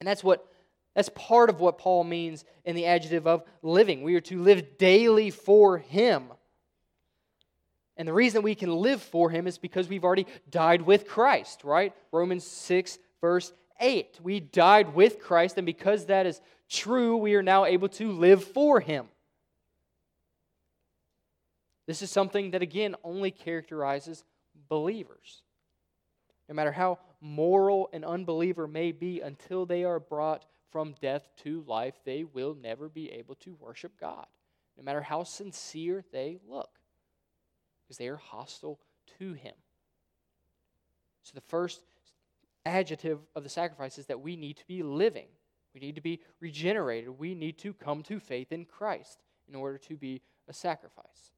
And 0.00 0.06
that's 0.06 0.24
what 0.24 0.46
that's 0.94 1.10
part 1.14 1.50
of 1.50 1.60
what 1.60 1.78
Paul 1.78 2.04
means 2.04 2.44
in 2.64 2.74
the 2.74 2.86
adjective 2.86 3.26
of 3.26 3.44
living. 3.62 4.02
We 4.02 4.16
are 4.16 4.20
to 4.22 4.42
live 4.42 4.76
daily 4.76 5.30
for 5.30 5.78
him. 5.78 6.24
And 7.96 8.08
the 8.08 8.12
reason 8.12 8.42
we 8.42 8.54
can 8.54 8.74
live 8.74 9.00
for 9.00 9.30
him 9.30 9.46
is 9.46 9.58
because 9.58 9.88
we've 9.88 10.04
already 10.04 10.26
died 10.50 10.82
with 10.82 11.06
Christ, 11.06 11.62
right? 11.64 11.94
Romans 12.12 12.44
6 12.44 12.98
verse 13.20 13.52
8. 13.78 14.18
We 14.22 14.40
died 14.40 14.94
with 14.94 15.20
Christ 15.20 15.58
and 15.58 15.66
because 15.66 16.06
that 16.06 16.26
is 16.26 16.40
true, 16.68 17.16
we 17.16 17.34
are 17.34 17.42
now 17.42 17.66
able 17.66 17.88
to 17.90 18.10
live 18.10 18.42
for 18.42 18.80
him. 18.80 19.06
This 21.90 22.02
is 22.02 22.10
something 22.12 22.52
that, 22.52 22.62
again, 22.62 22.94
only 23.02 23.32
characterizes 23.32 24.22
believers. 24.68 25.42
No 26.48 26.54
matter 26.54 26.70
how 26.70 27.00
moral 27.20 27.90
an 27.92 28.04
unbeliever 28.04 28.68
may 28.68 28.92
be, 28.92 29.20
until 29.20 29.66
they 29.66 29.82
are 29.82 29.98
brought 29.98 30.44
from 30.70 30.94
death 31.02 31.28
to 31.42 31.64
life, 31.66 31.96
they 32.04 32.22
will 32.22 32.54
never 32.54 32.88
be 32.88 33.10
able 33.10 33.34
to 33.40 33.56
worship 33.58 33.98
God, 33.98 34.26
no 34.78 34.84
matter 34.84 35.00
how 35.00 35.24
sincere 35.24 36.04
they 36.12 36.38
look, 36.48 36.70
because 37.82 37.98
they 37.98 38.06
are 38.06 38.14
hostile 38.14 38.78
to 39.18 39.32
Him. 39.32 39.56
So, 41.24 41.32
the 41.34 41.40
first 41.40 41.80
adjective 42.64 43.18
of 43.34 43.42
the 43.42 43.48
sacrifice 43.48 43.98
is 43.98 44.06
that 44.06 44.20
we 44.20 44.36
need 44.36 44.58
to 44.58 44.66
be 44.68 44.84
living. 44.84 45.26
We 45.74 45.80
need 45.80 45.96
to 45.96 46.00
be 46.00 46.20
regenerated. 46.38 47.18
We 47.18 47.34
need 47.34 47.58
to 47.58 47.72
come 47.72 48.04
to 48.04 48.20
faith 48.20 48.52
in 48.52 48.64
Christ 48.64 49.24
in 49.48 49.56
order 49.56 49.78
to 49.78 49.96
be 49.96 50.22
a 50.46 50.52
sacrifice. 50.52 51.32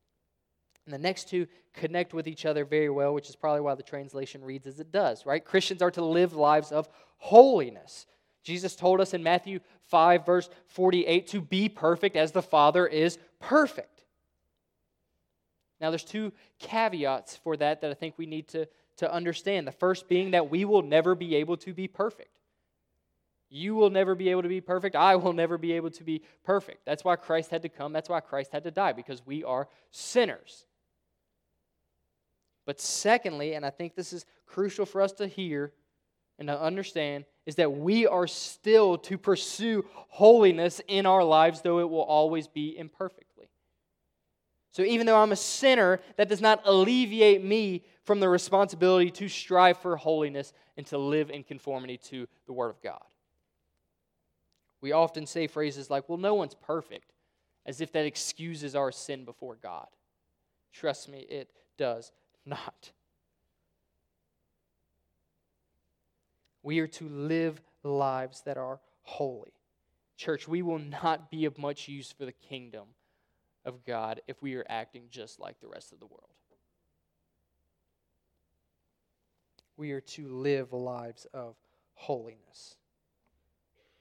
And 0.87 0.93
the 0.93 0.99
next 0.99 1.29
two 1.29 1.47
connect 1.75 2.13
with 2.13 2.27
each 2.27 2.45
other 2.45 2.65
very 2.65 2.91
well, 2.91 3.15
which 3.15 3.29
is 3.29 3.37
probably 3.37 3.61
why 3.61 3.75
the 3.75 3.83
translation 3.83 4.45
reads 4.45 4.67
as 4.67 4.81
it 4.81 4.91
does, 4.91 5.25
right? 5.25 5.45
Christians 5.45 5.81
are 5.81 5.91
to 5.93 6.05
live 6.05 6.35
lives 6.35 6.73
of 6.73 6.89
holiness. 7.19 8.07
Jesus 8.43 8.75
told 8.75 9.01
us 9.01 9.15
in 9.15 9.23
Matthew 9.23 9.61
5, 9.89 10.27
verse 10.27 10.51
48, 10.67 11.29
to 11.29 11.41
be 11.41 11.69
perfect 11.69 12.17
as 12.17 12.33
the 12.33 12.43
Father 12.43 12.87
is 12.87 13.19
perfect. 13.39 14.05
Now, 15.81 15.91
there's 15.91 16.05
two 16.05 16.33
caveats 16.59 17.37
for 17.37 17.57
that 17.57 17.81
that 17.81 17.91
I 17.91 17.95
think 17.95 18.15
we 18.17 18.27
need 18.27 18.49
to, 18.49 18.69
to 18.99 19.13
understand. 19.13 19.67
The 19.67 19.73
first 19.73 20.09
being 20.09 20.33
that 20.33 20.51
we 20.51 20.65
will 20.65 20.83
never 20.83 21.15
be 21.15 21.37
able 21.37 21.57
to 21.59 21.73
be 21.73 21.89
perfect. 21.89 22.39
You 23.49 23.75
will 23.75 23.91
never 23.91 24.15
be 24.15 24.31
able 24.31 24.43
to 24.43 24.49
be 24.49 24.61
perfect. 24.61 24.97
I 24.97 25.17
will 25.17 25.33
never 25.33 25.59
be 25.59 25.73
able 25.73 25.91
to 25.91 26.05
be 26.05 26.23
perfect. 26.45 26.87
That's 26.87 27.05
why 27.05 27.17
Christ 27.17 27.51
had 27.51 27.63
to 27.63 27.69
come. 27.69 27.93
That's 27.93 28.09
why 28.09 28.21
Christ 28.21 28.51
had 28.53 28.65
to 28.65 28.71
die, 28.71 28.93
because 28.93 29.25
we 29.27 29.45
are 29.45 29.69
sinners. 29.91 30.65
But 32.65 32.81
secondly, 32.81 33.55
and 33.55 33.67
I 33.67 33.71
think 33.71 33.95
this 33.95 34.13
is 34.13 34.25
crucial 34.47 34.87
for 34.87 35.03
us 35.03 35.13
to 35.13 35.27
hear 35.27 35.73
and 36.39 36.49
to 36.49 36.61
understand, 36.61 37.25
is 37.47 37.57
that 37.57 37.73
we 37.73 38.07
are 38.07 38.27
still 38.27 38.97
to 38.99 39.19
pursue 39.19 39.85
holiness 40.09 40.81
in 40.89 41.07
our 41.07 41.23
lives, 41.23 41.61
though 41.61 41.81
it 41.81 41.89
will 41.89 42.03
always 42.03 42.49
be 42.49 42.77
imperfectly. 42.77 43.49
So 44.73 44.83
even 44.83 45.07
though 45.07 45.21
I'm 45.21 45.33
a 45.33 45.37
sinner, 45.37 46.01
that 46.17 46.29
does 46.29 46.41
not 46.41 46.63
alleviate 46.65 47.45
me 47.45 47.85
from 48.05 48.21
the 48.21 48.29
responsibility 48.29 49.11
to 49.11 49.29
strive 49.29 49.79
for 49.79 49.97
holiness 49.97 50.53
and 50.77 50.87
to 50.87 50.99
live 50.99 51.31
in 51.31 51.45
conformity 51.45 51.99
to 51.99 52.27
the 52.47 52.53
Word 52.53 52.71
of 52.71 52.83
God. 52.83 53.05
We 54.81 54.93
often 54.93 55.27
say 55.27 55.47
phrases 55.47 55.91
like, 55.91 56.09
well, 56.09 56.19
no 56.19 56.35
one's 56.35 56.55
perfect, 56.55 57.13
as 57.67 57.81
if 57.81 57.93
that 57.93 58.07
excuses 58.07 58.75
our 58.75 58.91
sin 58.91 59.25
before 59.25 59.57
God. 59.63 59.87
Trust 60.73 61.09
me, 61.09 61.19
it 61.29 61.51
does 61.77 62.11
not. 62.45 62.93
We 66.63 66.79
are 66.79 66.87
to 66.87 67.09
live 67.09 67.61
lives 67.83 68.43
that 68.43 68.57
are 68.57 68.81
holy. 69.03 69.53
Church, 70.17 70.47
we 70.47 70.63
will 70.63 70.79
not 70.79 71.31
be 71.31 71.45
of 71.45 71.59
much 71.59 71.89
use 71.89 72.13
for 72.13 72.25
the 72.25 72.33
kingdom 72.33 72.87
of 73.65 73.85
God 73.85 74.21
if 74.29 74.41
we 74.43 74.55
are 74.55 74.65
acting 74.69 75.05
just 75.11 75.41
like 75.41 75.61
the 75.61 75.69
rest 75.69 75.93
of 75.93 75.99
the 75.99 76.07
world. 76.07 76.29
We 79.77 79.93
are 79.93 80.01
to 80.01 80.29
live 80.29 80.73
lives 80.73 81.27
of 81.33 81.57
holiness. 81.95 82.77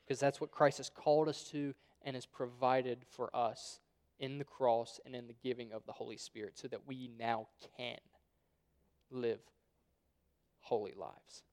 Because 0.05 0.19
that's 0.19 0.41
what 0.41 0.51
Christ 0.51 0.77
has 0.77 0.89
called 0.89 1.27
us 1.27 1.43
to 1.51 1.73
and 2.03 2.15
has 2.15 2.25
provided 2.25 2.99
for 3.09 3.35
us 3.35 3.79
in 4.19 4.37
the 4.37 4.43
cross 4.43 4.99
and 5.05 5.15
in 5.15 5.27
the 5.27 5.35
giving 5.41 5.71
of 5.71 5.85
the 5.85 5.91
Holy 5.91 6.17
Spirit 6.17 6.57
so 6.57 6.67
that 6.67 6.85
we 6.85 7.09
now 7.17 7.47
can 7.77 7.97
live 9.11 9.39
holy 10.61 10.93
lives. 10.97 11.43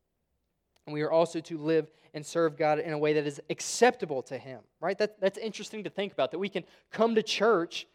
And 0.86 0.94
we 0.94 1.02
are 1.02 1.10
also 1.10 1.40
to 1.40 1.58
live 1.58 1.90
and 2.14 2.24
serve 2.24 2.56
God 2.56 2.78
in 2.78 2.92
a 2.92 2.98
way 2.98 3.12
that 3.12 3.26
is 3.26 3.40
acceptable 3.50 4.22
to 4.22 4.38
Him, 4.38 4.60
right? 4.80 4.96
That, 4.96 5.20
that's 5.20 5.38
interesting 5.38 5.84
to 5.84 5.90
think 5.90 6.12
about, 6.12 6.30
that 6.30 6.38
we 6.38 6.48
can 6.48 6.64
come 6.90 7.14
to 7.14 7.22
church 7.22 7.86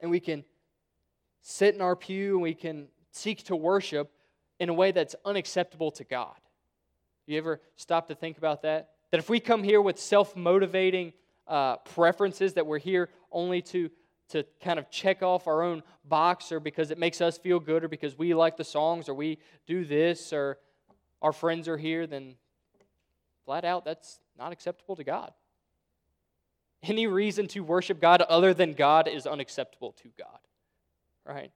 and 0.00 0.10
we 0.10 0.20
can 0.20 0.44
sit 1.42 1.74
in 1.74 1.80
our 1.80 1.94
pew 1.94 2.34
and 2.34 2.42
we 2.42 2.54
can 2.54 2.86
seek 3.10 3.44
to 3.44 3.56
worship 3.56 4.12
in 4.58 4.68
a 4.68 4.74
way 4.74 4.92
that's 4.92 5.14
unacceptable 5.24 5.90
to 5.92 6.04
God. 6.04 6.36
You 7.26 7.38
ever 7.38 7.60
stop 7.76 8.08
to 8.08 8.14
think 8.14 8.38
about 8.38 8.62
that? 8.62 8.90
That 9.10 9.18
if 9.18 9.28
we 9.28 9.40
come 9.40 9.62
here 9.62 9.82
with 9.82 9.98
self 9.98 10.36
motivating 10.36 11.12
uh, 11.46 11.76
preferences, 11.78 12.54
that 12.54 12.66
we're 12.66 12.78
here 12.78 13.08
only 13.30 13.62
to 13.62 13.90
to 14.30 14.44
kind 14.60 14.78
of 14.78 14.90
check 14.90 15.22
off 15.22 15.46
our 15.46 15.62
own 15.62 15.82
box 16.04 16.50
or 16.50 16.60
because 16.60 16.90
it 16.90 16.98
makes 16.98 17.20
us 17.20 17.38
feel 17.38 17.60
good 17.60 17.84
or 17.84 17.88
because 17.88 18.18
we 18.18 18.34
like 18.34 18.56
the 18.56 18.64
songs 18.64 19.08
or 19.08 19.14
we 19.14 19.38
do 19.66 19.84
this 19.84 20.32
or 20.32 20.58
our 21.22 21.32
friends 21.32 21.68
are 21.68 21.76
here, 21.76 22.06
then 22.06 22.34
flat 23.44 23.64
out 23.64 23.84
that's 23.84 24.20
not 24.38 24.52
acceptable 24.52 24.96
to 24.96 25.04
God. 25.04 25.32
Any 26.82 27.06
reason 27.06 27.46
to 27.48 27.60
worship 27.60 28.00
God 28.00 28.22
other 28.22 28.52
than 28.52 28.74
God 28.74 29.08
is 29.08 29.26
unacceptable 29.26 29.92
to 29.92 30.08
God. 30.18 30.38
Right? 31.24 31.50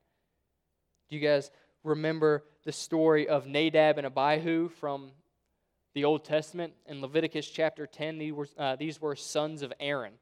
Do 1.09 1.17
you 1.17 1.23
guys 1.23 1.51
remember 1.85 2.45
the 2.65 2.73
story 2.73 3.29
of 3.29 3.47
Nadab 3.47 3.99
and 3.99 4.07
Abihu 4.07 4.69
from 4.69 5.13
the 5.95 6.05
Old 6.05 6.25
Testament? 6.25 6.73
In 6.87 7.01
Leviticus 7.01 7.49
chapter 7.49 7.87
10, 7.87 8.19
these 8.19 8.33
were, 8.33 8.49
uh, 8.57 8.77
these 8.77 9.01
were 9.01 9.15
sons 9.15 9.63
of 9.63 9.73
Aaron. 9.79 10.15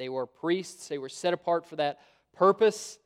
They 0.00 0.08
were 0.08 0.24
priests, 0.24 0.88
they 0.88 0.96
were 0.96 1.10
set 1.10 1.34
apart 1.34 1.66
for 1.66 1.76
that 1.76 2.00
purpose, 2.32 2.98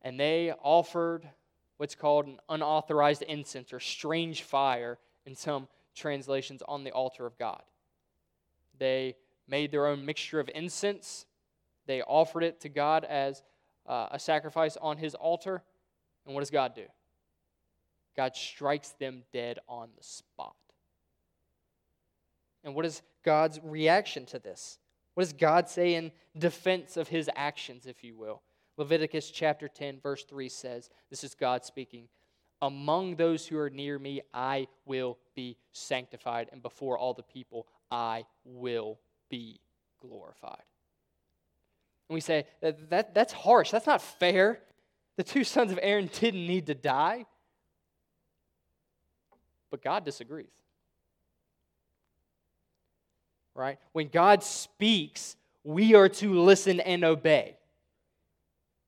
and 0.00 0.18
they 0.18 0.52
offered 0.62 1.28
what's 1.76 1.96
called 1.96 2.26
an 2.26 2.38
unauthorized 2.48 3.22
incense 3.22 3.72
or 3.72 3.80
strange 3.80 4.44
fire 4.44 5.00
in 5.26 5.34
some 5.34 5.66
translations 5.96 6.62
on 6.68 6.84
the 6.84 6.92
altar 6.92 7.26
of 7.26 7.36
God. 7.36 7.64
They 8.78 9.16
made 9.48 9.72
their 9.72 9.88
own 9.88 10.06
mixture 10.06 10.38
of 10.38 10.48
incense, 10.54 11.26
they 11.86 12.00
offered 12.02 12.44
it 12.44 12.60
to 12.60 12.68
God 12.68 13.04
as 13.04 13.42
uh, 13.84 14.06
a 14.12 14.18
sacrifice 14.20 14.76
on 14.80 14.98
his 14.98 15.16
altar. 15.16 15.64
And 16.26 16.32
what 16.32 16.42
does 16.42 16.50
God 16.50 16.76
do? 16.76 16.86
God 18.16 18.36
strikes 18.36 18.90
them 18.90 19.24
dead 19.32 19.58
on 19.68 19.88
the 19.98 20.04
spot. 20.04 20.54
And 22.62 22.76
what 22.76 22.86
is 22.86 23.02
God's 23.24 23.58
reaction 23.64 24.26
to 24.26 24.38
this? 24.38 24.78
What 25.20 25.26
does 25.26 25.32
God 25.34 25.68
say 25.68 25.96
in 25.96 26.12
defense 26.38 26.96
of 26.96 27.08
his 27.08 27.28
actions, 27.36 27.84
if 27.84 28.02
you 28.02 28.16
will? 28.16 28.40
Leviticus 28.78 29.30
chapter 29.30 29.68
10, 29.68 30.00
verse 30.00 30.24
3 30.24 30.48
says, 30.48 30.88
This 31.10 31.24
is 31.24 31.34
God 31.34 31.62
speaking. 31.62 32.08
Among 32.62 33.16
those 33.16 33.46
who 33.46 33.58
are 33.58 33.68
near 33.68 33.98
me, 33.98 34.22
I 34.32 34.66
will 34.86 35.18
be 35.34 35.58
sanctified, 35.72 36.48
and 36.52 36.62
before 36.62 36.96
all 36.96 37.12
the 37.12 37.22
people, 37.22 37.66
I 37.90 38.24
will 38.46 38.98
be 39.28 39.60
glorified. 40.00 40.62
And 42.08 42.14
we 42.14 42.22
say, 42.22 42.46
that, 42.62 42.88
that, 42.88 43.14
That's 43.14 43.34
harsh. 43.34 43.70
That's 43.70 43.86
not 43.86 44.00
fair. 44.00 44.60
The 45.18 45.22
two 45.22 45.44
sons 45.44 45.70
of 45.70 45.78
Aaron 45.82 46.08
didn't 46.18 46.46
need 46.46 46.68
to 46.68 46.74
die. 46.74 47.26
But 49.70 49.84
God 49.84 50.06
disagrees. 50.06 50.48
Right? 53.54 53.78
When 53.92 54.08
God 54.08 54.42
speaks, 54.42 55.36
we 55.64 55.94
are 55.94 56.08
to 56.08 56.34
listen 56.34 56.80
and 56.80 57.04
obey. 57.04 57.56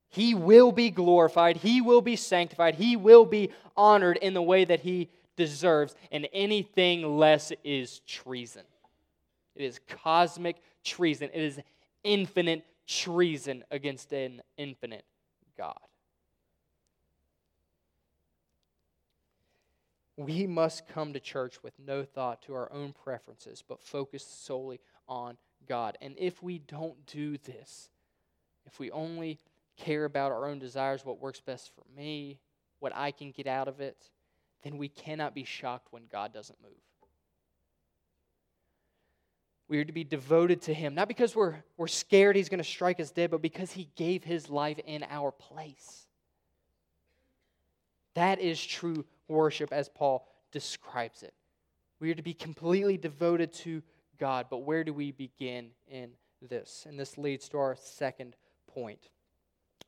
He 0.09 0.35
will 0.35 0.73
be 0.73 0.91
glorified, 0.91 1.57
He 1.57 1.81
will 1.81 2.03
be 2.03 2.17
sanctified, 2.17 2.75
He 2.75 2.97
will 2.97 3.25
be 3.25 3.51
honored 3.77 4.19
in 4.19 4.35
the 4.35 4.43
way 4.43 4.65
that 4.65 4.81
He 4.81 5.09
deserves, 5.37 5.95
and 6.11 6.29
anything 6.33 7.19
less 7.19 7.53
is 7.65 8.01
treason. 8.01 8.63
It 9.57 9.65
is 9.65 9.81
cosmic 9.89 10.57
treason, 10.85 11.31
it 11.33 11.43
is 11.43 11.61
infinite 12.05 12.65
treason 12.87 13.65
against 13.71 14.13
an 14.13 14.43
infinite 14.59 15.05
God. 15.57 15.79
We 20.17 20.47
must 20.47 20.89
come 20.89 21.13
to 21.15 21.21
church 21.21 21.63
with 21.63 21.73
no 21.79 22.05
thought 22.05 22.43
to 22.43 22.55
our 22.55 22.71
own 22.73 22.93
preferences, 22.93 23.65
but 23.67 23.83
focus 23.83 24.25
solely 24.25 24.81
on 25.09 25.37
God. 25.67 25.97
And 26.03 26.15
if 26.19 26.43
we 26.43 26.59
don't 26.59 27.07
do 27.07 27.39
this, 27.39 27.91
if 28.67 28.79
we 28.79 28.91
only 28.91 29.41
care 29.77 30.05
about 30.05 30.33
our 30.33 30.47
own 30.47 30.59
desires, 30.59 31.05
what 31.05 31.21
works 31.21 31.41
best 31.41 31.73
for 31.75 31.85
me, 31.97 32.39
what 32.79 32.95
I 32.95 33.11
can 33.11 33.31
get 33.31 33.47
out 33.47 33.69
of 33.69 33.81
it, 33.81 34.11
then 34.63 34.77
we 34.77 34.89
cannot 34.89 35.35
be 35.35 35.45
shocked 35.45 35.89
when 35.91 36.03
God 36.11 36.33
doesn't 36.33 36.61
move. 36.63 36.73
We 39.69 39.79
are 39.79 39.85
to 39.85 39.93
be 39.93 40.05
devoted 40.05 40.61
to 40.63 40.75
Him, 40.75 40.95
not 40.95 41.09
because 41.09 41.35
we're, 41.35 41.55
we're 41.79 41.87
scared 41.87 42.37
He's 42.37 42.51
going 42.51 42.59
to 42.59 42.65
strike 42.65 43.01
us 43.01 43.11
dead, 43.11 43.31
but 43.31 43.41
because 43.41 43.73
He 43.73 43.89
gave 43.97 44.23
His 44.23 44.51
life 44.51 44.79
in 44.85 45.05
our 45.09 45.31
place. 45.31 46.07
That 48.15 48.41
is 48.41 48.63
true 48.63 49.07
worship 49.33 49.73
as 49.73 49.89
Paul 49.89 50.27
describes 50.53 51.23
it. 51.23 51.35
We 52.01 52.11
are 52.11 52.15
to 52.15 52.23
be 52.23 52.35
completely 52.35 52.97
devoted 52.97 53.53
to 53.55 53.83
God, 54.19 54.47
but 54.51 54.65
where 54.65 54.85
do 54.85 54.93
we 54.93 55.11
begin 55.11 55.71
in 55.89 56.11
this? 56.41 56.85
And 56.89 56.99
this 56.99 57.19
leads 57.19 57.49
to 57.51 57.59
our 57.59 57.77
second 57.77 58.37
point. 58.67 59.11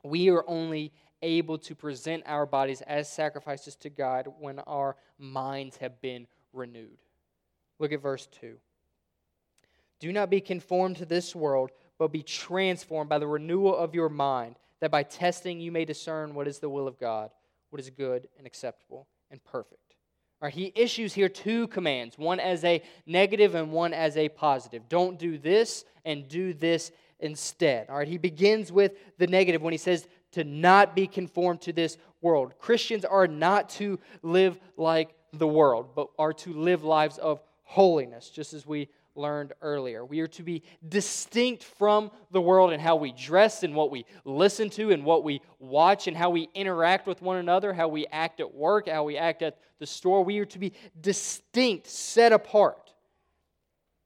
We 0.03 0.31
are 0.31 0.45
only 0.47 0.93
able 1.23 1.59
to 1.59 1.75
present 1.75 2.23
our 2.27 2.47
bodies 2.47 2.83
as 2.83 3.09
sacrifices 3.09 3.77
to 3.77 3.91
God 3.91 4.29
when 4.39 4.59
our 4.61 4.97
minds 5.19 5.77
have 5.79 6.01
been 6.01 6.27
renewed. 6.53 6.99
Look 7.79 7.93
at 7.93 8.03
verse 8.03 8.29
2. 8.41 8.57
Do 10.01 10.13
not 10.13 10.31
be 10.31 10.41
conformed 10.41 10.97
to 10.99 11.07
this 11.07 11.35
world, 11.35 11.71
but 11.99 12.13
be 12.13 12.23
transformed 12.23 13.09
by 13.09 13.19
the 13.19 13.27
renewal 13.27 13.75
of 13.75 13.95
your 13.95 14.09
mind, 14.09 14.57
that 14.81 14.91
by 14.91 15.03
testing 15.03 15.61
you 15.61 15.73
may 15.73 15.85
discern 15.85 16.35
what 16.35 16.47
is 16.47 16.59
the 16.59 16.69
will 16.69 16.87
of 16.87 16.99
God, 16.99 17.31
what 17.71 17.81
is 17.81 17.89
good 17.91 18.29
and 18.37 18.47
acceptable 18.47 19.07
and 19.35 19.45
perfect. 19.45 19.97
All 20.41 20.47
right, 20.47 20.55
he 20.55 20.73
issues 20.77 21.13
here 21.13 21.29
two 21.29 21.67
commands, 21.69 22.17
one 22.17 22.39
as 22.39 22.63
a 22.63 22.83
negative 23.05 23.57
and 23.57 23.73
one 23.73 23.93
as 23.93 24.17
a 24.17 24.29
positive. 24.29 24.89
Don't 24.89 25.19
do 25.19 25.39
this 25.39 25.85
and 26.05 26.29
do 26.29 26.55
this 26.55 26.93
instead. 27.19 27.89
All 27.91 27.97
right, 27.97 28.07
he 28.07 28.17
begins 28.17 28.71
with 28.71 28.93
the 29.19 29.27
negative 29.27 29.61
when 29.61 29.73
he 29.73 29.79
says 29.79 30.07
to 30.33 30.45
not 30.45 30.95
be 30.95 31.09
conformed 31.09 31.63
to 31.63 31.73
this 31.73 31.99
world. 32.21 32.55
Christians 32.61 33.05
are 33.05 33.27
not 33.27 33.71
to 33.71 33.99
live 34.23 34.61
like 34.77 35.15
the 35.33 35.49
world, 35.49 35.89
but 35.97 36.09
are 36.17 36.33
to 36.33 36.53
live 36.53 36.85
lives 36.85 37.19
of 37.19 37.43
holiness, 37.65 38.31
just 38.31 38.55
as 38.55 38.65
we 38.65 38.89
learned 39.17 39.53
earlier. 39.63 40.05
We 40.05 40.21
are 40.21 40.27
to 40.29 40.43
be 40.43 40.63
distinct 40.89 41.63
from 41.63 42.11
the 42.31 42.41
world 42.41 42.73
in 42.73 42.81
how 42.81 42.97
we 42.97 43.13
dress 43.13 43.63
and 43.63 43.75
what 43.75 43.91
we 43.91 44.05
listen 44.25 44.71
to 44.71 44.91
and 44.91 45.05
what 45.05 45.25
we 45.25 45.41
watch 45.59 46.07
and 46.07 46.17
how 46.17 46.31
we 46.31 46.49
interact 46.55 47.07
with 47.07 47.23
one 47.23 47.37
another, 47.37 47.73
how 47.73 47.89
we 47.89 48.07
act 48.09 48.41
at 48.41 48.55
work, 48.55 48.89
how 48.89 49.05
we 49.05 49.17
act 49.17 49.43
at 49.43 49.59
the 49.79 49.87
store. 49.87 50.25
We 50.25 50.39
are 50.39 50.47
to 50.47 50.59
be 50.59 50.73
distinct, 51.01 51.87
set 51.87 52.33
apart. 52.33 52.93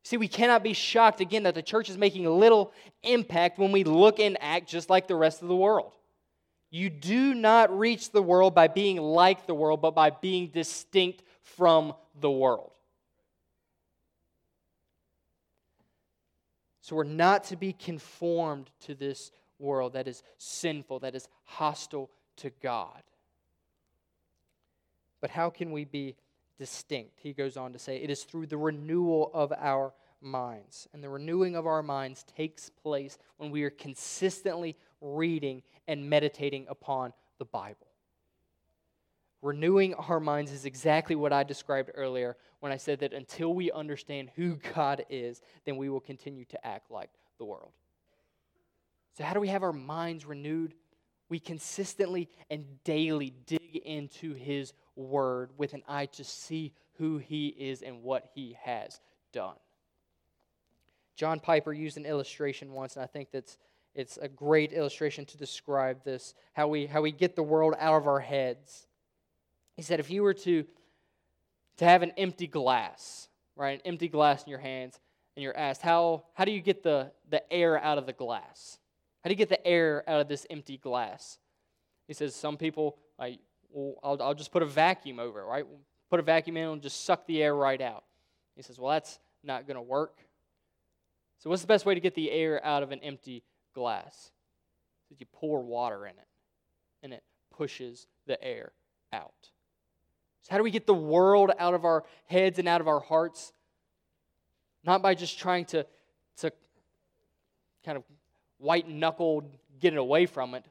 See, 0.04 0.16
we 0.16 0.28
cannot 0.28 0.62
be 0.62 0.72
shocked 0.72 1.20
again 1.20 1.42
that 1.42 1.54
the 1.54 1.62
church 1.62 1.90
is 1.90 1.98
making 1.98 2.24
little 2.24 2.72
impact 3.02 3.58
when 3.58 3.72
we 3.72 3.84
look 3.84 4.20
and 4.20 4.38
act 4.40 4.68
just 4.68 4.88
like 4.88 5.06
the 5.06 5.16
rest 5.16 5.42
of 5.42 5.48
the 5.48 5.56
world. 5.56 5.92
You 6.70 6.90
do 6.90 7.34
not 7.34 7.76
reach 7.76 8.10
the 8.10 8.22
world 8.22 8.54
by 8.54 8.68
being 8.68 8.98
like 8.98 9.46
the 9.46 9.54
world, 9.54 9.80
but 9.80 9.94
by 9.94 10.10
being 10.10 10.48
distinct 10.48 11.22
from 11.42 11.94
the 12.20 12.30
world. 12.30 12.72
So 16.88 16.96
we're 16.96 17.04
not 17.04 17.44
to 17.44 17.56
be 17.56 17.74
conformed 17.74 18.70
to 18.86 18.94
this 18.94 19.30
world 19.58 19.92
that 19.92 20.08
is 20.08 20.22
sinful, 20.38 21.00
that 21.00 21.14
is 21.14 21.28
hostile 21.44 22.08
to 22.36 22.50
God. 22.62 23.02
But 25.20 25.28
how 25.28 25.50
can 25.50 25.70
we 25.70 25.84
be 25.84 26.16
distinct? 26.56 27.18
He 27.22 27.34
goes 27.34 27.58
on 27.58 27.74
to 27.74 27.78
say, 27.78 27.98
it 27.98 28.08
is 28.08 28.24
through 28.24 28.46
the 28.46 28.56
renewal 28.56 29.30
of 29.34 29.52
our 29.58 29.92
minds. 30.22 30.88
And 30.94 31.04
the 31.04 31.10
renewing 31.10 31.56
of 31.56 31.66
our 31.66 31.82
minds 31.82 32.24
takes 32.34 32.70
place 32.70 33.18
when 33.36 33.50
we 33.50 33.64
are 33.64 33.70
consistently 33.70 34.74
reading 35.02 35.62
and 35.88 36.08
meditating 36.08 36.64
upon 36.70 37.12
the 37.36 37.44
Bible. 37.44 37.87
Renewing 39.40 39.94
our 39.94 40.18
minds 40.18 40.50
is 40.50 40.64
exactly 40.64 41.14
what 41.14 41.32
I 41.32 41.44
described 41.44 41.90
earlier 41.94 42.36
when 42.58 42.72
I 42.72 42.76
said 42.76 43.00
that 43.00 43.12
until 43.12 43.54
we 43.54 43.70
understand 43.70 44.30
who 44.34 44.58
God 44.74 45.04
is, 45.08 45.40
then 45.64 45.76
we 45.76 45.88
will 45.88 46.00
continue 46.00 46.44
to 46.46 46.66
act 46.66 46.90
like 46.90 47.10
the 47.38 47.44
world. 47.44 47.70
So, 49.16 49.24
how 49.24 49.34
do 49.34 49.40
we 49.40 49.48
have 49.48 49.62
our 49.62 49.72
minds 49.72 50.24
renewed? 50.24 50.74
We 51.28 51.38
consistently 51.38 52.28
and 52.50 52.64
daily 52.84 53.32
dig 53.46 53.76
into 53.84 54.34
His 54.34 54.72
Word 54.96 55.50
with 55.56 55.74
an 55.74 55.82
eye 55.86 56.06
to 56.06 56.24
see 56.24 56.72
who 56.94 57.18
He 57.18 57.48
is 57.48 57.82
and 57.82 58.02
what 58.02 58.30
He 58.34 58.56
has 58.62 59.00
done. 59.32 59.56
John 61.14 61.38
Piper 61.38 61.72
used 61.72 61.96
an 61.96 62.06
illustration 62.06 62.72
once, 62.72 62.96
and 62.96 63.04
I 63.04 63.06
think 63.06 63.30
that's 63.30 63.56
it's 63.94 64.16
a 64.18 64.28
great 64.28 64.72
illustration 64.72 65.24
to 65.26 65.36
describe 65.36 66.02
this 66.04 66.34
how 66.54 66.68
we 66.68 66.86
how 66.86 67.02
we 67.02 67.12
get 67.12 67.36
the 67.36 67.42
world 67.42 67.74
out 67.78 67.96
of 67.96 68.06
our 68.06 68.20
heads 68.20 68.87
he 69.78 69.82
said, 69.84 70.00
if 70.00 70.10
you 70.10 70.24
were 70.24 70.34
to, 70.34 70.64
to 71.76 71.84
have 71.84 72.02
an 72.02 72.10
empty 72.16 72.48
glass, 72.48 73.28
right, 73.54 73.78
an 73.78 73.80
empty 73.84 74.08
glass 74.08 74.42
in 74.42 74.50
your 74.50 74.58
hands, 74.58 74.98
and 75.36 75.44
you're 75.44 75.56
asked, 75.56 75.82
how, 75.82 76.24
how 76.34 76.44
do 76.44 76.50
you 76.50 76.60
get 76.60 76.82
the, 76.82 77.12
the 77.30 77.40
air 77.52 77.80
out 77.80 77.96
of 77.96 78.04
the 78.04 78.12
glass? 78.12 78.80
How 79.22 79.28
do 79.28 79.34
you 79.34 79.36
get 79.36 79.48
the 79.48 79.64
air 79.64 80.02
out 80.08 80.20
of 80.20 80.26
this 80.26 80.48
empty 80.50 80.78
glass? 80.78 81.38
He 82.08 82.12
says, 82.12 82.34
some 82.34 82.56
people, 82.56 82.98
like, 83.20 83.38
well, 83.70 83.94
I'll, 84.02 84.20
I'll 84.20 84.34
just 84.34 84.50
put 84.50 84.64
a 84.64 84.66
vacuum 84.66 85.20
over 85.20 85.42
it, 85.42 85.44
right? 85.44 85.64
Put 86.10 86.18
a 86.18 86.24
vacuum 86.24 86.56
in 86.56 86.66
and 86.70 86.82
just 86.82 87.04
suck 87.04 87.24
the 87.28 87.40
air 87.40 87.54
right 87.54 87.80
out. 87.80 88.02
He 88.56 88.62
says, 88.62 88.80
well, 88.80 88.90
that's 88.90 89.20
not 89.44 89.68
going 89.68 89.76
to 89.76 89.82
work. 89.82 90.18
So, 91.38 91.50
what's 91.50 91.62
the 91.62 91.68
best 91.68 91.86
way 91.86 91.94
to 91.94 92.00
get 92.00 92.16
the 92.16 92.32
air 92.32 92.60
out 92.66 92.82
of 92.82 92.90
an 92.90 92.98
empty 93.04 93.44
glass? 93.76 94.32
Is 95.12 95.20
you 95.20 95.26
pour 95.32 95.62
water 95.62 96.04
in 96.04 96.14
it, 96.14 96.26
and 97.04 97.12
it 97.12 97.22
pushes 97.56 98.08
the 98.26 98.42
air 98.42 98.72
out. 99.12 99.50
So, 100.42 100.52
how 100.52 100.56
do 100.56 100.62
we 100.62 100.70
get 100.70 100.86
the 100.86 100.94
world 100.94 101.50
out 101.58 101.74
of 101.74 101.84
our 101.84 102.04
heads 102.26 102.58
and 102.58 102.68
out 102.68 102.80
of 102.80 102.88
our 102.88 103.00
hearts? 103.00 103.52
Not 104.84 105.02
by 105.02 105.14
just 105.14 105.38
trying 105.38 105.64
to, 105.66 105.86
to 106.38 106.52
kind 107.84 107.96
of 107.98 108.04
white 108.58 108.88
knuckled 108.88 109.44
get 109.80 109.92
it 109.92 109.98
away 109.98 110.26
from 110.26 110.54
it, 110.54 110.64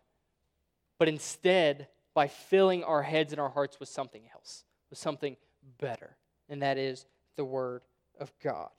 but 0.98 1.08
instead 1.08 1.88
by 2.14 2.28
filling 2.28 2.84
our 2.84 3.04
heads 3.04 3.32
and 3.32 3.40
our 3.40 3.50
hearts 3.50 3.80
with 3.80 3.90
something 3.90 4.24
else, 4.34 4.64
with 4.90 5.00
something 5.00 5.38
better, 5.80 6.16
and 6.50 6.62
that 6.62 6.78
is 6.78 7.06
the 7.36 7.46
Word 7.46 7.82
of 8.20 8.32
God. 8.44 8.70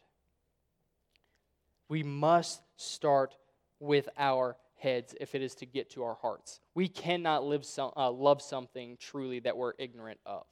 We 1.89 2.03
must 2.03 2.61
start 2.77 3.37
with 3.81 4.09
our 4.19 4.57
heads 4.77 5.15
if 5.21 5.35
it 5.35 5.43
is 5.43 5.55
to 5.57 5.67
get 5.67 5.91
to 5.91 6.05
our 6.05 6.15
hearts. 6.15 6.61
We 6.75 6.89
cannot 6.89 7.45
live 7.45 7.65
some, 7.65 7.93
uh, 7.97 8.11
love 8.11 8.43
something 8.43 8.97
truly 9.01 9.41
that 9.41 9.57
we're 9.57 9.73
ignorant 9.79 10.21
of. 10.27 10.45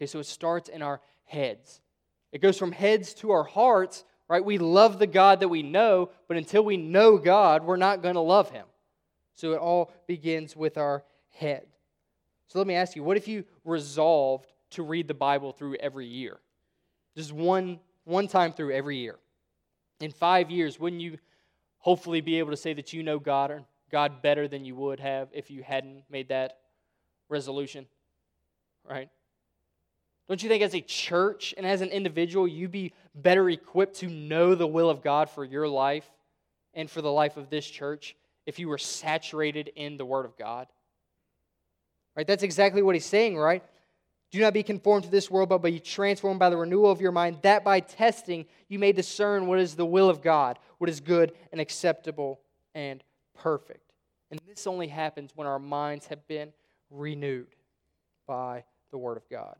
Okay, 0.00 0.06
so 0.06 0.18
it 0.18 0.24
starts 0.24 0.70
in 0.70 0.80
our 0.80 0.98
heads. 1.24 1.82
It 2.32 2.40
goes 2.40 2.56
from 2.56 2.72
heads 2.72 3.12
to 3.14 3.32
our 3.32 3.44
hearts, 3.44 4.04
right? 4.28 4.42
We 4.42 4.56
love 4.56 4.98
the 4.98 5.06
God 5.06 5.40
that 5.40 5.48
we 5.48 5.62
know, 5.62 6.08
but 6.26 6.38
until 6.38 6.64
we 6.64 6.78
know 6.78 7.18
God, 7.18 7.64
we're 7.64 7.76
not 7.76 8.00
going 8.00 8.14
to 8.14 8.20
love 8.20 8.50
him. 8.50 8.64
So 9.34 9.52
it 9.52 9.58
all 9.58 9.92
begins 10.06 10.56
with 10.56 10.78
our 10.78 11.04
head. 11.28 11.66
So 12.48 12.58
let 12.58 12.66
me 12.66 12.74
ask 12.74 12.96
you, 12.96 13.02
what 13.02 13.18
if 13.18 13.28
you 13.28 13.44
resolved 13.62 14.52
to 14.70 14.82
read 14.82 15.06
the 15.06 15.14
Bible 15.14 15.52
through 15.52 15.74
every 15.74 16.06
year? 16.06 16.38
Just 17.14 17.32
one, 17.32 17.78
one 18.04 18.26
time 18.26 18.52
through 18.52 18.72
every 18.72 18.96
year. 18.96 19.16
In 20.00 20.10
five 20.12 20.50
years, 20.50 20.80
wouldn't 20.80 21.02
you 21.02 21.18
hopefully 21.78 22.22
be 22.22 22.38
able 22.38 22.52
to 22.52 22.56
say 22.56 22.72
that 22.72 22.94
you 22.94 23.02
know 23.02 23.18
God 23.18 23.50
or 23.50 23.64
God 23.92 24.22
better 24.22 24.48
than 24.48 24.64
you 24.64 24.74
would 24.76 25.00
have 25.00 25.28
if 25.32 25.50
you 25.50 25.62
hadn't 25.62 26.04
made 26.08 26.28
that 26.28 26.56
resolution? 27.28 27.86
Right? 28.88 29.10
Don't 30.30 30.44
you 30.44 30.48
think 30.48 30.62
as 30.62 30.76
a 30.76 30.80
church 30.80 31.54
and 31.56 31.66
as 31.66 31.80
an 31.80 31.88
individual, 31.88 32.46
you'd 32.46 32.70
be 32.70 32.92
better 33.16 33.50
equipped 33.50 33.96
to 33.96 34.06
know 34.06 34.54
the 34.54 34.64
will 34.64 34.88
of 34.88 35.02
God 35.02 35.28
for 35.28 35.44
your 35.44 35.66
life 35.66 36.08
and 36.72 36.88
for 36.88 37.02
the 37.02 37.10
life 37.10 37.36
of 37.36 37.50
this 37.50 37.66
church 37.68 38.14
if 38.46 38.60
you 38.60 38.68
were 38.68 38.78
saturated 38.78 39.72
in 39.74 39.96
the 39.96 40.04
Word 40.04 40.24
of 40.24 40.38
God? 40.38 40.68
Right? 42.16 42.28
That's 42.28 42.44
exactly 42.44 42.80
what 42.80 42.94
he's 42.94 43.04
saying, 43.04 43.38
right? 43.38 43.64
Do 44.30 44.38
not 44.38 44.54
be 44.54 44.62
conformed 44.62 45.02
to 45.02 45.10
this 45.10 45.32
world, 45.32 45.48
but 45.48 45.58
be 45.58 45.80
transformed 45.80 46.38
by 46.38 46.48
the 46.48 46.56
renewal 46.56 46.92
of 46.92 47.00
your 47.00 47.10
mind, 47.10 47.38
that 47.42 47.64
by 47.64 47.80
testing 47.80 48.46
you 48.68 48.78
may 48.78 48.92
discern 48.92 49.48
what 49.48 49.58
is 49.58 49.74
the 49.74 49.84
will 49.84 50.08
of 50.08 50.22
God, 50.22 50.60
what 50.78 50.88
is 50.88 51.00
good 51.00 51.32
and 51.50 51.60
acceptable 51.60 52.38
and 52.72 53.02
perfect. 53.36 53.94
And 54.30 54.38
this 54.46 54.68
only 54.68 54.86
happens 54.86 55.32
when 55.34 55.48
our 55.48 55.58
minds 55.58 56.06
have 56.06 56.24
been 56.28 56.52
renewed 56.88 57.48
by 58.28 58.62
the 58.92 58.98
Word 58.98 59.16
of 59.16 59.28
God. 59.28 59.56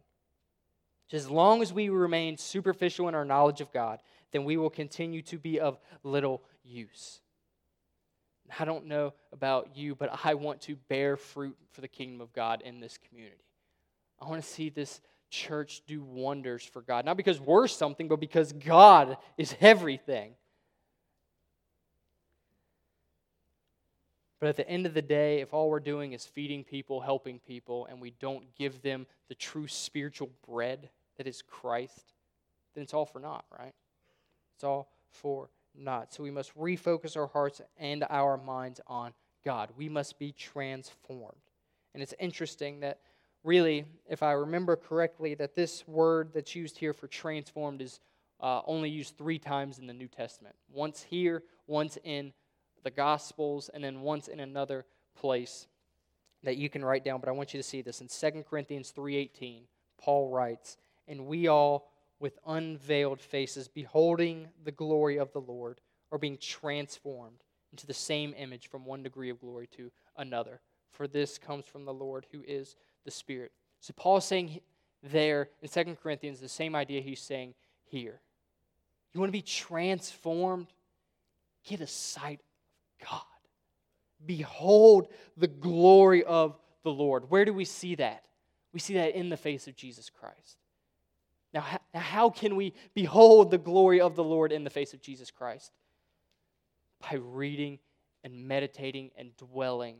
As 1.13 1.29
long 1.29 1.61
as 1.61 1.73
we 1.73 1.89
remain 1.89 2.37
superficial 2.37 3.09
in 3.09 3.15
our 3.15 3.25
knowledge 3.25 3.61
of 3.61 3.73
God, 3.73 4.01
then 4.33 4.45
we 4.45 4.57
will 4.57 4.71
continue 4.71 5.23
to 5.23 5.39
be 5.39 5.59
of 5.59 5.79
little 6.05 6.43
use. 6.65 7.21
I 8.59 8.65
don't 8.65 8.87
know 8.87 9.13
about 9.33 9.77
you, 9.77 9.95
but 9.95 10.11
I 10.25 10.35
want 10.35 10.61
to 10.63 10.77
bear 10.89 11.17
fruit 11.17 11.57
for 11.73 11.81
the 11.81 11.89
kingdom 11.89 12.21
of 12.21 12.33
God 12.33 12.63
in 12.65 12.81
this 12.81 12.99
community. 13.09 13.45
I 14.21 14.29
want 14.29 14.43
to 14.43 14.49
see 14.49 14.69
this 14.69 15.01
church 15.31 15.83
do 15.87 16.03
wonders 16.03 16.65
for 16.65 16.83
God. 16.83 17.05
Not 17.05 17.17
because 17.17 17.41
we're 17.41 17.69
something, 17.69 18.09
but 18.09 18.21
because 18.21 18.53
God 18.53 19.17
is 19.39 19.55
everything. 19.61 20.35
But 24.41 24.49
at 24.49 24.57
the 24.57 24.69
end 24.69 24.87
of 24.87 24.95
the 24.95 25.03
day, 25.03 25.41
if 25.41 25.53
all 25.53 25.69
we're 25.69 25.81
doing 25.81 26.13
is 26.13 26.25
feeding 26.25 26.65
people, 26.65 27.01
helping 27.01 27.39
people, 27.41 27.87
and 27.87 28.01
we 28.01 28.11
don't 28.21 28.55
give 28.57 28.81
them 28.83 29.07
the 29.29 29.35
true 29.35 29.69
spiritual 29.69 30.31
bread 30.49 30.89
that 31.21 31.27
is 31.27 31.43
Christ, 31.43 32.15
then 32.75 32.83
it's 32.83 32.95
all 32.95 33.05
for 33.05 33.21
naught, 33.21 33.45
right? 33.59 33.75
It's 34.55 34.65
all 34.65 34.89
for 35.11 35.51
naught. 35.79 36.15
So 36.15 36.23
we 36.23 36.31
must 36.31 36.57
refocus 36.57 37.15
our 37.15 37.27
hearts 37.27 37.61
and 37.77 38.07
our 38.09 38.39
minds 38.39 38.81
on 38.87 39.13
God. 39.45 39.69
We 39.77 39.91
must 39.91 40.19
be 40.19 40.33
transformed. 40.33 41.37
And 41.93 42.03
it's 42.03 42.15
interesting 42.19 42.81
that 42.81 43.01
really, 43.45 43.85
if 44.09 44.23
I 44.23 44.33
remember 44.33 44.77
correctly, 44.77 45.35
that 45.35 45.55
this 45.55 45.87
word 45.87 46.31
that's 46.33 46.55
used 46.55 46.79
here 46.79 46.95
for 46.95 47.07
transformed 47.07 47.83
is 47.83 48.01
uh, 48.41 48.63
only 48.65 48.89
used 48.89 49.19
three 49.19 49.39
times 49.39 49.79
in 49.79 49.87
the 49.87 49.93
New 49.93 50.09
Testament. 50.09 50.55
Once 50.73 51.03
here, 51.03 51.43
once 51.67 51.99
in 52.03 52.33
the 52.83 52.91
Gospels, 52.91 53.69
and 53.75 53.85
then 53.85 54.01
once 54.01 54.27
in 54.27 54.41
another 54.41 54.87
place 55.21 55.67
that 56.45 56.57
you 56.57 56.71
can 56.71 56.83
write 56.83 57.05
down. 57.05 57.21
But 57.21 57.29
I 57.29 57.33
want 57.33 57.53
you 57.53 57.61
to 57.61 57.69
see 57.69 57.83
this 57.83 58.01
in 58.01 58.09
2 58.09 58.45
Corinthians 58.49 58.91
3:18. 58.97 59.65
Paul 59.99 60.31
writes, 60.31 60.79
"And 61.07 61.27
we 61.27 61.49
all, 61.49 61.91
with 62.19 62.39
unveiled 62.47 63.21
faces, 63.21 63.69
beholding 63.69 64.49
the 64.63 64.73
glory 64.73 65.19
of 65.19 65.33
the 65.33 65.41
Lord, 65.41 65.81
are 66.13 66.19
being 66.19 66.39
transformed 66.39 67.43
into 67.73 67.87
the 67.87 67.95
same 67.95 68.35
image 68.37 68.69
from 68.69 68.85
one 68.85 69.03
degree 69.03 69.31
of 69.31 69.41
glory 69.41 69.69
to 69.69 69.93
another. 70.17 70.61
For 70.91 71.07
this 71.07 71.39
comes 71.39 71.67
from 71.67 71.85
the 71.85 71.95
Lord, 71.95 72.27
who 72.33 72.43
is 72.43 72.77
the 73.05 73.11
Spirit." 73.11 73.53
So 73.81 73.93
Paul's 73.95 74.27
saying 74.27 74.61
there 75.03 75.51
in 75.63 75.69
2 75.69 75.97
Corinthians 75.97 76.41
the 76.41 76.49
same 76.49 76.75
idea 76.75 77.01
he's 77.01 77.21
saying 77.21 77.55
here. 77.85 78.21
You 79.13 79.21
want 79.21 79.29
to 79.29 79.39
be 79.39 79.43
transformed? 79.43 80.73
Get 81.65 81.81
a 81.81 81.87
sight 81.87 82.41
of 82.41 83.09
God. 83.09 83.23
Behold 84.25 85.13
the 85.37 85.49
glory 85.49 86.23
of 86.25 86.59
the 86.83 86.93
Lord. 86.93 87.31
Where 87.31 87.45
do 87.45 87.55
we 87.55 87.65
see 87.65 87.95
that? 87.97 88.27
We 88.73 88.81
see 88.81 88.95
that 88.95 89.15
in 89.15 89.31
the 89.31 89.37
face 89.37 89.67
of 89.67 89.75
Jesus 89.75 90.11
Christ. 90.11 90.60
Now, 91.53 91.65
how 91.95 92.31
can 92.31 92.57
we 92.57 92.75
behold 92.95 93.51
the 93.51 93.59
glory 93.59 94.01
of 94.01 94.15
the 94.15 94.25
Lord 94.25 94.53
in 94.53 94.65
the 94.65 94.71
face 94.71 94.95
of 94.95 95.03
Jesus 95.03 95.31
Christ? 95.31 95.73
By 97.01 97.17
reading 97.17 97.79
and 98.23 98.47
meditating 98.47 99.11
and 99.17 99.37
dwelling 99.37 99.97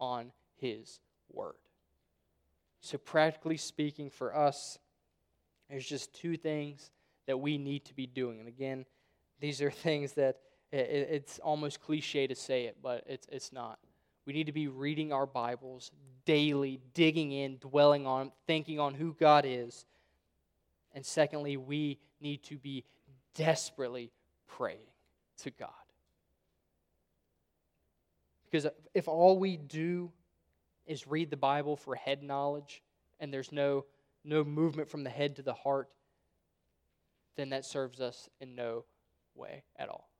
on 0.00 0.32
His 0.56 1.00
Word. 1.30 1.56
So, 2.80 2.96
practically 2.96 3.56
speaking, 3.56 4.08
for 4.08 4.34
us, 4.34 4.78
there's 5.68 5.86
just 5.86 6.14
two 6.14 6.36
things 6.36 6.90
that 7.26 7.38
we 7.38 7.58
need 7.58 7.84
to 7.86 7.94
be 7.94 8.06
doing. 8.06 8.38
And 8.38 8.48
again, 8.48 8.86
these 9.40 9.60
are 9.60 9.70
things 9.70 10.12
that 10.12 10.36
it's 10.70 11.38
almost 11.38 11.80
cliche 11.80 12.26
to 12.26 12.34
say 12.34 12.66
it, 12.66 12.76
but 12.82 13.04
it's, 13.06 13.26
it's 13.30 13.52
not. 13.52 13.78
We 14.26 14.34
need 14.34 14.46
to 14.46 14.52
be 14.52 14.68
reading 14.68 15.12
our 15.12 15.24
Bibles 15.24 15.90
daily, 16.26 16.80
digging 16.92 17.32
in, 17.32 17.56
dwelling 17.56 18.06
on, 18.06 18.32
thinking 18.46 18.78
on 18.78 18.92
who 18.92 19.14
God 19.18 19.44
is. 19.46 19.86
And 20.98 21.06
secondly, 21.06 21.56
we 21.56 22.00
need 22.20 22.42
to 22.42 22.58
be 22.58 22.84
desperately 23.36 24.10
praying 24.48 24.90
to 25.44 25.50
God. 25.52 25.70
Because 28.44 28.66
if 28.94 29.06
all 29.06 29.38
we 29.38 29.56
do 29.56 30.10
is 30.88 31.06
read 31.06 31.30
the 31.30 31.36
Bible 31.36 31.76
for 31.76 31.94
head 31.94 32.24
knowledge 32.24 32.82
and 33.20 33.32
there's 33.32 33.52
no, 33.52 33.84
no 34.24 34.42
movement 34.42 34.90
from 34.90 35.04
the 35.04 35.10
head 35.10 35.36
to 35.36 35.42
the 35.42 35.54
heart, 35.54 35.88
then 37.36 37.50
that 37.50 37.64
serves 37.64 38.00
us 38.00 38.28
in 38.40 38.56
no 38.56 38.84
way 39.36 39.62
at 39.76 39.88
all. 39.88 40.10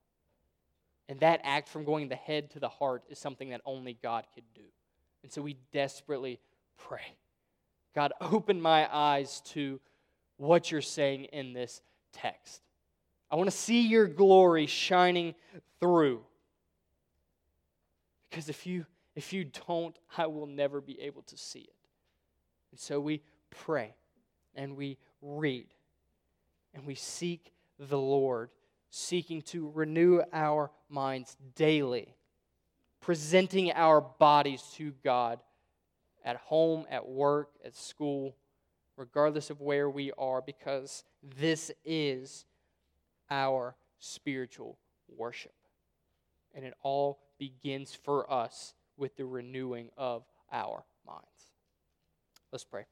And 1.09 1.19
that 1.19 1.41
act 1.43 1.69
from 1.69 1.83
going 1.83 2.09
the 2.09 2.15
head 2.15 2.53
to 2.53 2.61
the 2.61 2.69
heart 2.69 3.03
is 3.09 3.19
something 3.19 3.49
that 3.49 3.63
only 3.65 3.99
God 4.01 4.29
could 4.33 4.45
do. 4.55 4.63
And 5.25 5.33
so 5.33 5.43
we 5.43 5.57
desperately 5.73 6.39
pray 6.77 7.17
God, 7.97 8.13
open 8.21 8.61
my 8.61 8.89
eyes 8.95 9.41
to 9.47 9.81
what 10.39 10.71
you're 10.71 10.81
saying 10.81 11.25
in 11.25 11.53
this 11.53 11.83
text. 12.13 12.63
I 13.31 13.37
want 13.37 13.51
to 13.51 13.57
see 13.57 13.83
your 13.83 14.07
glory 14.07 14.67
shining 14.67 15.35
through. 15.81 16.23
Because 18.31 18.49
if 18.49 18.67
you 18.67 18.87
if 19.15 19.33
you 19.33 19.45
don't, 19.67 19.99
I 20.17 20.27
will 20.27 20.47
never 20.47 20.81
be 20.81 21.01
able 21.01 21.23
to 21.23 21.37
see 21.37 21.61
it. 21.61 21.75
And 22.71 22.79
so 22.79 23.01
we 23.01 23.21
pray 23.51 23.95
and 24.55 24.77
we 24.77 24.97
read 25.21 25.67
and 26.73 26.87
we 26.87 26.95
seek 26.95 27.53
the 27.79 27.99
Lord 27.99 28.51
seeking 28.91 29.43
to 29.43 29.71
renew 29.75 30.23
our 30.33 30.71
minds 30.89 31.37
daily, 31.57 32.15
presenting 33.01 33.73
our 33.73 34.01
bodies 34.01 34.63
to 34.77 34.93
God 35.03 35.41
at 36.25 36.37
home, 36.37 36.87
at 36.91 37.09
work, 37.09 37.51
at 37.65 37.75
school, 37.77 38.37
regardless 38.99 39.49
of 39.49 39.61
where 39.61 39.89
we 39.89 40.13
are, 40.19 40.43
because 40.43 41.05
this 41.39 41.71
is 41.85 42.45
our 43.31 43.77
spiritual 44.01 44.77
worship. 45.17 45.55
And 46.55 46.65
it 46.65 46.75
all 46.83 47.21
begins 47.39 47.95
for 47.95 48.31
us 48.31 48.75
with 48.97 49.17
the 49.17 49.25
renewing 49.25 49.91
of 49.97 50.25
our 50.53 50.85
minds. 51.07 51.53
Let's 52.51 52.65
pray. 52.65 52.85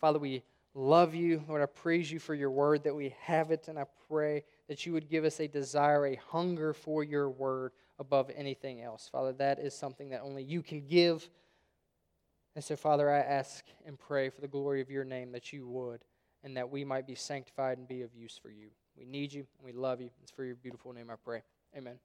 Father, 0.00 0.18
we 0.18 0.42
love 0.74 1.14
you. 1.14 1.44
Lord, 1.46 1.62
I 1.62 1.66
praise 1.66 2.10
you 2.10 2.18
for 2.18 2.34
your 2.34 2.50
word 2.50 2.84
that 2.84 2.94
we 2.94 3.14
have 3.20 3.50
it, 3.50 3.68
and 3.68 3.78
I 3.78 3.84
pray 4.08 4.44
that 4.68 4.86
you 4.86 4.92
would 4.94 5.10
give 5.10 5.24
us 5.24 5.40
a 5.40 5.46
desire, 5.46 6.06
a 6.06 6.20
hunger 6.30 6.72
for 6.72 7.04
your 7.04 7.28
word 7.28 7.72
above 7.98 8.30
anything 8.34 8.80
else. 8.80 9.08
Father, 9.10 9.32
that 9.34 9.58
is 9.58 9.74
something 9.74 10.08
that 10.10 10.22
only 10.22 10.42
you 10.42 10.62
can 10.62 10.86
give. 10.86 11.28
And 12.54 12.62
so, 12.62 12.76
Father, 12.76 13.10
I 13.10 13.18
ask 13.18 13.64
and 13.86 13.98
pray 13.98 14.28
for 14.28 14.40
the 14.40 14.48
glory 14.48 14.80
of 14.80 14.90
your 14.90 15.04
name 15.04 15.32
that 15.32 15.52
you 15.52 15.66
would, 15.68 16.04
and 16.44 16.56
that 16.56 16.70
we 16.70 16.84
might 16.84 17.06
be 17.06 17.14
sanctified 17.14 17.78
and 17.78 17.88
be 17.88 18.02
of 18.02 18.14
use 18.14 18.38
for 18.40 18.50
you. 18.50 18.68
We 18.96 19.06
need 19.06 19.32
you, 19.32 19.46
and 19.58 19.64
we 19.64 19.72
love 19.72 20.00
you. 20.00 20.10
It's 20.22 20.30
for 20.30 20.44
your 20.44 20.56
beautiful 20.56 20.92
name 20.92 21.10
I 21.10 21.16
pray. 21.16 21.42
Amen. 21.76 21.98